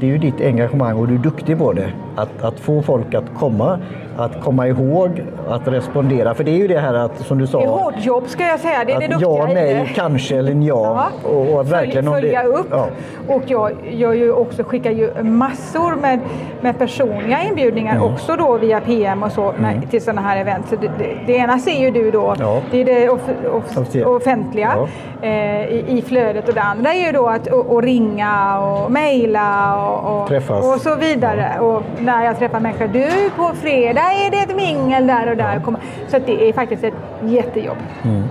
det 0.00 0.06
är 0.06 0.10
ju 0.10 0.18
ditt 0.18 0.40
engagemang 0.40 0.96
och 0.98 1.08
du 1.08 1.14
är 1.14 1.18
duktig 1.18 1.58
på 1.58 1.72
det. 1.72 1.92
Att, 2.16 2.42
att 2.44 2.60
få 2.60 2.82
folk 2.82 3.14
att 3.14 3.24
komma, 3.38 3.78
att 4.16 4.40
komma 4.42 4.68
ihåg, 4.68 5.22
att 5.48 5.68
respondera. 5.68 6.34
För 6.34 6.44
det 6.44 6.50
är 6.50 6.56
ju 6.56 6.68
det 6.68 6.78
här 6.78 6.94
att, 6.94 7.18
som 7.26 7.38
du 7.38 7.46
sa, 7.46 7.58
Det 7.58 7.64
är 7.64 7.68
hårt 7.68 7.94
jobb 8.04 8.24
ska 8.28 8.46
jag 8.46 8.60
säga, 8.60 8.84
det 8.86 8.92
är 8.92 9.00
det 9.00 9.06
duktiga 9.06 9.28
ja, 9.28 9.50
i 9.50 9.54
nej, 9.54 9.74
det. 9.74 9.94
kanske 9.94 10.36
eller 10.38 10.50
en 10.52 10.62
ja. 10.62 11.06
Och, 11.24 11.52
och 11.52 11.60
att 11.60 11.68
verkligen 11.68 12.08
om 12.08 12.14
följa 12.14 12.42
det, 12.42 12.48
upp. 12.48 12.66
Ja, 12.70 12.86
Och 13.28 13.42
jag 13.46 13.72
gör 13.90 14.12
ju 14.12 14.32
också, 14.32 14.62
skickar 14.64 14.90
ju 14.90 15.22
massor 15.22 15.96
med, 15.96 16.18
med 16.60 16.78
personliga 16.78 17.42
inbjudningar 17.48 17.96
Mm. 17.96 18.14
också 18.14 18.36
då 18.36 18.58
via 18.58 18.80
PM 18.80 19.22
och 19.22 19.32
så 19.32 19.52
när, 19.58 19.80
till 19.90 20.02
sådana 20.02 20.20
här 20.20 20.36
event. 20.40 20.66
Så 20.68 20.76
det, 20.76 20.90
det, 20.98 21.14
det 21.26 21.32
ena 21.32 21.58
ser 21.58 21.80
ju 21.80 21.90
du 21.90 22.10
då, 22.10 22.34
Ja. 22.38 22.60
det 22.70 22.80
är 22.80 22.84
det 22.84 23.08
off, 23.08 23.20
off, 23.52 23.96
offentliga 24.06 24.72
Ja. 24.76 24.88
eh, 25.28 25.64
i, 25.66 25.84
i 25.88 26.02
flödet 26.02 26.48
och 26.48 26.54
det 26.54 26.62
andra 26.62 26.92
är 26.94 27.06
ju 27.06 27.12
då 27.12 27.26
att 27.26 27.46
och, 27.46 27.66
och 27.72 27.82
ringa 27.82 28.21
och 28.58 28.90
mejla 28.90 29.76
och, 29.86 30.22
och, 30.22 30.74
och 30.74 30.80
så 30.80 30.94
vidare. 30.94 31.60
Och 31.60 31.82
när 32.00 32.24
jag 32.24 32.38
träffar 32.38 32.60
människor, 32.60 32.88
du 32.88 33.30
på 33.36 33.54
fredag 33.54 34.00
är 34.00 34.30
det 34.30 34.36
ett 34.36 34.56
mingel 34.56 35.06
där 35.06 35.30
och 35.30 35.36
där. 35.36 35.62
Så 36.08 36.18
det 36.26 36.48
är 36.48 36.52
faktiskt 36.52 36.84
ett 36.84 36.94
jättejobb. 37.24 37.76
Mm. 38.04 38.22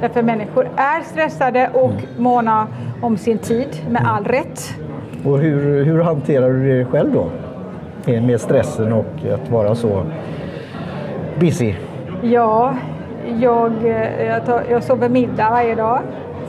Därför 0.00 0.22
människor 0.22 0.68
är 0.76 1.02
stressade 1.02 1.70
och 1.74 1.92
måna 2.18 2.66
om 3.02 3.16
sin 3.16 3.38
tid 3.38 3.68
med 3.90 4.02
all 4.06 4.24
rätt. 4.24 4.74
Och 5.24 5.38
hur, 5.38 5.84
hur 5.84 6.00
hanterar 6.00 6.50
du 6.50 6.78
det 6.78 6.84
själv 6.84 7.12
då? 7.12 7.30
Med 8.20 8.40
stressen 8.40 8.92
och 8.92 9.32
att 9.34 9.50
vara 9.50 9.74
så 9.74 10.02
busy? 11.40 11.74
Ja, 12.22 12.74
jag, 13.40 13.72
eh, 13.84 14.26
jag, 14.26 14.46
tar, 14.46 14.62
jag 14.70 14.82
sover 14.82 15.08
middag 15.08 15.50
varje 15.50 15.74
dag 15.74 16.00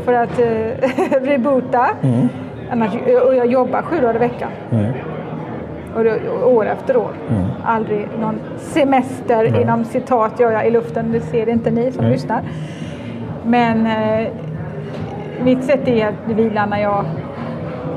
för 0.05 0.13
att 0.13 0.39
eh, 0.39 1.21
reboota. 1.21 1.87
Annars, 2.71 2.93
och 3.27 3.35
jag 3.35 3.45
jobbar 3.45 3.81
sju 3.81 4.01
dagar 4.01 4.15
i 4.15 4.17
veckan. 4.17 4.49
Och 5.95 6.03
det, 6.03 6.19
år 6.45 6.65
efter 6.65 6.97
år. 6.97 7.11
Aldrig 7.63 8.07
någon 8.19 8.39
semester 8.57 9.61
inom 9.61 9.85
citat 9.85 10.39
gör 10.39 10.51
jag 10.51 10.67
i 10.67 10.71
luften. 10.71 11.11
Det 11.11 11.21
ser 11.21 11.49
inte 11.49 11.71
ni 11.71 11.91
som 11.91 12.03
Nej. 12.03 12.13
lyssnar. 12.13 12.41
Men 13.45 13.85
eh, 13.85 14.27
mitt 15.43 15.63
sätt 15.63 15.87
är 15.87 16.07
att 16.07 16.35
vila 16.35 16.65
när 16.65 16.81
jag, 16.81 17.05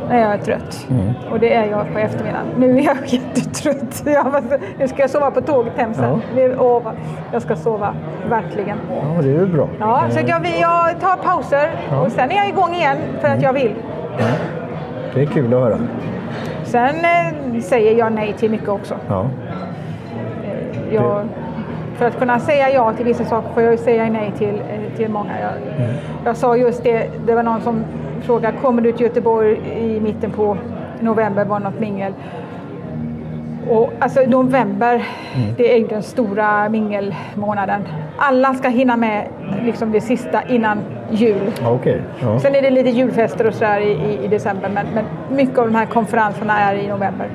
när 0.08 0.20
jag 0.20 0.32
är 0.32 0.38
trött. 0.38 0.86
Och 1.30 1.40
det 1.40 1.54
är 1.54 1.70
jag 1.70 1.92
på 1.92 1.98
eftermiddagen. 1.98 2.46
Nu 2.58 2.78
är 2.78 2.82
jag 2.82 2.96
jättetrött. 3.06 4.02
Jag, 4.06 4.42
nu 4.78 4.88
ska 4.88 5.02
jag 5.02 5.10
sova 5.10 5.30
på 5.30 5.40
tåget 5.40 5.72
hem 5.76 5.94
sen. 5.94 6.20
Ja. 6.36 6.82
Jag 7.32 7.42
ska 7.42 7.56
sova, 7.56 7.94
verkligen. 8.28 8.78
Ja, 8.90 9.22
det 9.22 9.28
är 9.28 9.40
ju 9.40 9.46
bra. 9.46 9.68
Ja, 9.80 10.02
så 10.10 10.20
jag, 10.26 10.46
jag 10.60 11.00
tar 11.00 11.16
pauser 11.16 11.70
och 12.04 12.12
sen 12.12 12.30
är 12.30 12.37
jag 12.37 12.48
igång 12.48 12.74
igen 12.74 12.96
för 13.20 13.28
att 13.28 13.42
jag 13.42 13.52
vill. 13.52 13.74
Det 15.14 15.22
är 15.22 15.27
kul 15.27 15.55
att 15.55 15.61
höra. 15.61 15.79
Sen 16.64 16.94
eh, 16.94 17.61
säger 17.61 17.98
jag 17.98 18.12
nej 18.12 18.33
till 18.33 18.51
mycket 18.51 18.68
också. 18.68 18.94
Ja. 19.09 19.31
Jag, 20.92 21.29
för 21.96 22.07
att 22.07 22.18
kunna 22.18 22.38
säga 22.38 22.70
ja 22.70 22.92
till 22.92 23.05
vissa 23.05 23.25
saker 23.25 23.55
får 23.55 23.62
jag 23.62 23.79
säga 23.79 24.11
nej 24.11 24.33
till, 24.38 24.55
eh, 24.55 24.96
till 24.96 25.11
många. 25.11 25.40
Jag, 25.40 25.53
jag 26.25 26.37
sa 26.37 26.57
just 26.57 26.83
det, 26.83 27.11
det 27.27 27.35
var 27.35 27.42
någon 27.42 27.61
som 27.61 27.85
frågade, 28.22 28.59
kommer 28.59 28.83
du 28.83 28.92
till 28.92 29.07
Göteborg 29.07 29.61
i 29.79 30.01
mitten 30.01 30.31
på 30.31 30.57
november, 31.01 31.44
var 31.44 31.61
något 31.61 31.81
mingel? 31.81 32.12
Och, 33.70 33.92
alltså 33.98 34.20
november, 34.20 35.07
det 35.57 35.75
är 35.75 35.79
ju 35.79 35.87
den 35.87 36.03
stora 36.03 36.68
mingelmånaden. 36.68 37.83
Alla 38.16 38.55
ska 38.55 38.68
hinna 38.68 38.96
med 38.96 39.29
liksom 39.64 39.92
det 39.92 40.01
sista 40.01 40.42
innan 40.42 40.79
jul. 41.12 41.51
Okej. 41.66 42.03
Ja. 42.20 42.38
Sen 42.38 42.55
är 42.55 42.62
det 42.62 42.70
lite 42.70 42.90
julfester 42.90 43.46
och 43.46 43.55
sådär 43.55 43.81
i, 43.81 44.25
i, 44.25 44.29
december 44.29 44.70
men, 44.75 44.87
men 44.94 45.05
mycket 45.37 45.59
av 45.59 45.66
de 45.66 45.75
här 45.75 45.87
konferenserna 45.87 46.61
är 46.61 46.75
i 46.75 46.88
november. 46.88 47.29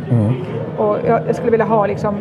Och 0.78 0.98
jag, 1.08 1.28
jag 1.28 1.36
skulle 1.36 1.52
vilja 1.52 1.66
ha 1.66 1.86
liksom 1.86 2.16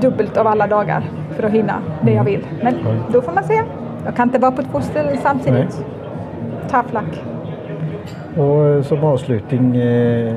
dubbelt 0.00 0.36
av 0.36 0.46
alla 0.46 0.66
dagar 0.66 1.02
för 1.36 1.42
att 1.42 1.52
hinna 1.52 1.82
det 2.00 2.12
jag 2.12 2.24
vill. 2.24 2.46
Men 2.62 2.74
då 3.12 3.22
får 3.22 3.32
man 3.32 3.44
se. 3.44 3.62
Jag 4.04 4.16
kan 4.16 4.28
inte 4.28 4.38
vara 4.38 4.52
på 4.52 4.62
två 4.62 4.80
ställen 4.80 5.16
samtidigt. 5.22 5.84
Tough 6.70 6.94
luck. 6.94 7.22
Och 8.36 8.64
eh, 8.64 8.82
som 8.82 9.04
avslutning, 9.04 9.76
eh, 9.76 10.34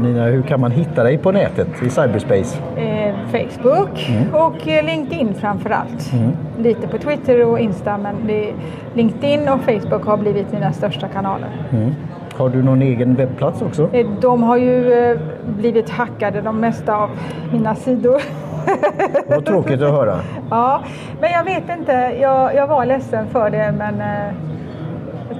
Nina, 0.00 0.24
hur 0.24 0.42
kan 0.42 0.60
man 0.60 0.70
hitta 0.70 1.02
dig 1.02 1.18
på 1.18 1.32
nätet 1.32 1.68
i 1.82 1.90
cyberspace? 1.90 2.58
Eh, 2.76 3.14
Facebook 3.30 4.10
och 4.32 4.68
eh, 4.68 4.84
LinkedIn 4.84 5.34
framför 5.34 5.70
allt. 5.70 6.12
Lite 6.58 6.88
på 6.88 6.98
Twitter 6.98 7.44
och 7.46 7.58
Insta 7.58 7.98
men 7.98 8.14
LinkedIn 8.94 9.48
och 9.48 9.60
Facebook 9.60 10.04
har 10.06 10.16
blivit 10.16 10.52
mina 10.52 10.72
största 10.72 11.08
kanaler. 11.08 11.48
Har 12.36 12.48
du 12.48 12.62
någon 12.62 12.82
egen 12.82 13.14
webbplats 13.14 13.62
också? 13.62 13.88
Eh, 13.92 14.06
De 14.20 14.42
har 14.42 14.56
ju 14.56 14.92
eh, 14.92 15.18
blivit 15.58 15.90
hackade 15.90 16.40
de 16.40 16.60
mesta 16.60 16.96
av 16.96 17.10
mina 17.52 17.74
sidor. 17.74 18.22
Vad 19.28 19.44
tråkigt 19.44 19.82
att 19.82 19.90
höra. 19.92 20.18
Ja, 20.50 20.80
men 21.20 21.30
jag 21.30 21.44
vet 21.44 21.78
inte. 21.78 21.92
Jag, 22.20 22.54
jag 22.54 22.66
var 22.66 22.86
ledsen 22.86 23.26
för 23.26 23.50
det 23.50 23.74
men 23.78 24.00
eh, 24.00 24.32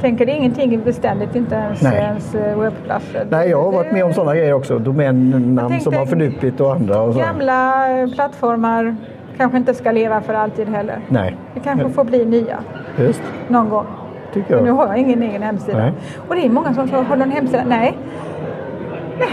tänker 0.01 0.27
det 0.27 0.33
är 0.33 0.37
ingenting 0.37 0.81
beständigt, 0.85 1.37
inte 1.37 1.55
ens, 1.55 1.83
Nej. 1.83 1.97
ens 1.99 2.35
eh, 2.35 2.59
webbplatser. 2.59 3.27
Nej, 3.31 3.51
jag 3.51 3.63
har 3.63 3.73
varit 3.73 3.93
med 3.93 4.05
om 4.05 4.13
sådana 4.13 4.35
grejer 4.35 4.53
också. 4.53 4.79
Domännamn 4.79 5.73
Jag 5.73 5.83
som 5.83 5.95
har 5.95 6.07
förlupit 6.07 6.61
och 6.61 6.73
andra. 6.73 7.01
Och 7.03 7.15
så. 7.15 7.21
Gamla 7.21 7.91
eh, 8.01 8.09
plattformar 8.15 8.97
kanske 9.37 9.59
inte 9.59 9.75
ska 9.75 9.91
leva 9.91 10.21
för 10.21 10.35
alltid 10.35 10.69
heller. 10.69 10.99
Nej, 11.09 11.37
Det 11.55 11.61
kanske 11.61 11.91
får 11.91 12.05
bli 12.05 12.25
nya 12.25 12.59
just 12.99 13.23
någon 13.49 13.69
gång. 13.69 13.87
tycker 14.33 14.55
Men 14.55 14.65
nu 14.65 14.71
jag. 14.71 14.75
har 14.75 14.87
jag 14.87 14.99
ingen 14.99 15.23
egen 15.23 15.43
hemsida. 15.43 15.79
Nej. 15.79 15.93
Och 16.29 16.35
det 16.35 16.47
är 16.47 16.51
många 16.51 16.75
som 16.75 16.89
frågar, 16.89 17.05
har 17.05 17.17
du 17.17 17.23
en 17.23 17.31
hemsida? 17.31 17.63
Nej. 17.67 17.97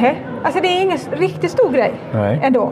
Nej, 0.02 0.26
alltså 0.44 0.62
det 0.62 0.68
är 0.68 0.82
ingen 0.82 0.98
riktigt 1.12 1.52
stor 1.52 1.70
grej 1.72 1.94
Nej. 2.14 2.40
ändå. 2.44 2.72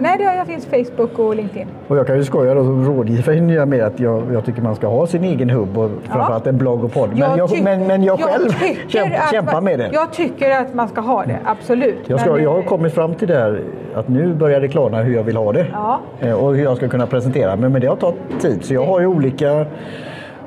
Nej, 0.00 0.18
det 0.18 0.24
jag 0.24 0.46
finns 0.46 0.66
Facebook 0.66 1.18
och 1.18 1.36
LinkedIn. 1.36 1.66
Och 1.88 1.96
jag 1.96 2.06
kan 2.06 2.16
ju 2.16 2.24
skoja 2.24 2.54
då 2.54 2.64
som 2.64 2.84
rådgivare 2.96 3.66
med 3.66 3.82
att 3.82 4.00
jag, 4.00 4.22
jag 4.32 4.44
tycker 4.44 4.62
man 4.62 4.74
ska 4.76 4.86
ha 4.86 5.06
sin 5.06 5.24
egen 5.24 5.50
hubb 5.50 5.78
och 5.78 5.90
framförallt 6.04 6.46
en 6.46 6.58
blogg 6.58 6.84
och 6.84 6.92
podd. 6.92 7.10
Men 7.18 7.36
jag, 7.38 7.50
ty- 7.50 7.62
men, 7.62 7.86
men 7.86 8.02
jag 8.04 8.20
själv 8.20 8.48
kämpar 9.30 9.60
med 9.60 9.78
det. 9.78 9.90
Jag 9.92 10.12
tycker 10.12 10.50
att 10.50 10.74
man 10.74 10.88
ska 10.88 11.00
ha 11.00 11.24
det, 11.24 11.38
absolut. 11.44 11.98
Jag, 12.06 12.20
ska, 12.20 12.32
Men, 12.32 12.42
jag 12.42 12.52
har 12.52 12.62
kommit 12.62 12.94
fram 12.94 13.14
till 13.14 13.28
det 13.28 13.34
här 13.34 13.60
att 13.94 14.08
nu 14.08 14.34
börjar 14.34 14.60
det 14.60 14.68
klarna 14.68 15.02
hur 15.02 15.14
jag 15.16 15.22
vill 15.22 15.36
ha 15.36 15.52
det. 15.52 15.66
Ja. 15.72 16.00
Eh, 16.20 16.32
Och 16.44 16.54
hur 16.54 16.64
jag 16.64 16.76
ska 16.76 16.88
kunna 16.88 17.06
presentera 17.06 17.56
mig. 17.56 17.70
Men 17.70 17.80
det 17.80 17.86
har 17.86 17.96
tagit 17.96 18.16
tid. 18.40 18.64
Så 18.64 18.74
jag 18.74 18.84
har 18.86 19.00
ju 19.00 19.06
olika 19.06 19.66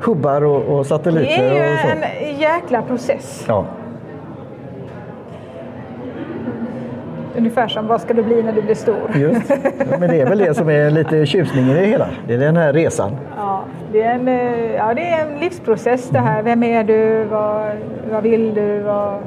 hubbar 0.03 0.43
och, 0.43 0.61
och 0.63 0.77
Det 0.77 0.85
satelliter 0.85 1.43
är 1.43 1.53
ju 1.53 2.29
en 2.33 2.39
jäkla 2.39 2.81
process. 2.81 3.45
Ja. 3.47 3.65
Ungefär 7.37 7.67
som 7.67 7.87
vad 7.87 8.01
ska 8.01 8.13
du 8.13 8.23
bli 8.23 8.43
när 8.43 8.53
du 8.53 8.61
blir 8.61 8.75
stor? 8.75 9.11
Just. 9.15 9.49
Ja, 9.49 9.85
Men 9.99 10.09
det 10.09 10.21
är 10.21 10.25
väl 10.29 10.37
det 10.37 10.53
som 10.53 10.69
är 10.69 10.89
lite 10.89 11.25
tjusningen 11.25 11.69
i 11.69 11.73
det 11.79 11.85
hela. 11.85 12.07
Det 12.27 12.33
är 12.33 12.37
den 12.37 12.57
här 12.57 12.73
resan. 12.73 13.11
Ja, 13.37 13.63
det 13.91 14.01
är 14.01 14.13
en, 14.15 14.27
eh, 14.27 14.71
ja, 14.75 14.93
det 14.93 15.07
är 15.09 15.25
en 15.25 15.39
livsprocess 15.39 16.09
det 16.09 16.19
här. 16.19 16.43
Vem 16.43 16.63
är 16.63 16.83
du? 16.83 17.23
Vad, 17.23 17.71
vad 18.11 18.23
vill 18.23 18.53
du? 18.53 18.79
Vad, 18.79 19.17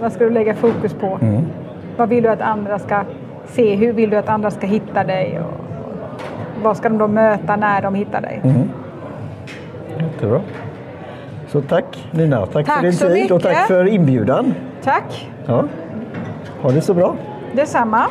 vad 0.00 0.12
ska 0.12 0.24
du 0.24 0.30
lägga 0.30 0.54
fokus 0.54 0.94
på? 0.94 1.18
Vad 1.96 2.08
vill 2.08 2.22
du 2.22 2.28
att 2.28 2.40
andra 2.40 2.78
ska 2.78 3.00
se? 3.46 3.74
Hur 3.74 3.92
vill 3.92 4.10
du 4.10 4.16
att 4.16 4.28
andra 4.28 4.50
ska 4.50 4.66
hitta 4.66 5.04
dig? 5.04 5.40
Och, 5.40 5.60
vad 6.62 6.76
ska 6.76 6.88
de 6.88 6.98
då 6.98 7.08
möta 7.08 7.56
när 7.56 7.82
de 7.82 7.94
hittar 7.94 8.20
dig? 8.20 8.40
Jättebra. 9.98 10.40
Så 11.48 11.60
tack 11.60 12.08
Nina. 12.10 12.46
Tack, 12.46 12.66
Tack 12.66 12.76
för 12.76 12.82
din 12.82 13.22
tid 13.22 13.32
och 13.32 13.42
tack 13.42 13.52
mycket. 13.52 13.66
för 13.66 13.84
inbjudan. 13.86 14.54
Tack! 14.84 15.30
Ja. 15.46 15.64
Ha 16.62 16.70
det 16.70 16.80
så 16.80 16.94
bra. 16.94 17.14
de 17.54 17.66
Sama. 17.66 18.10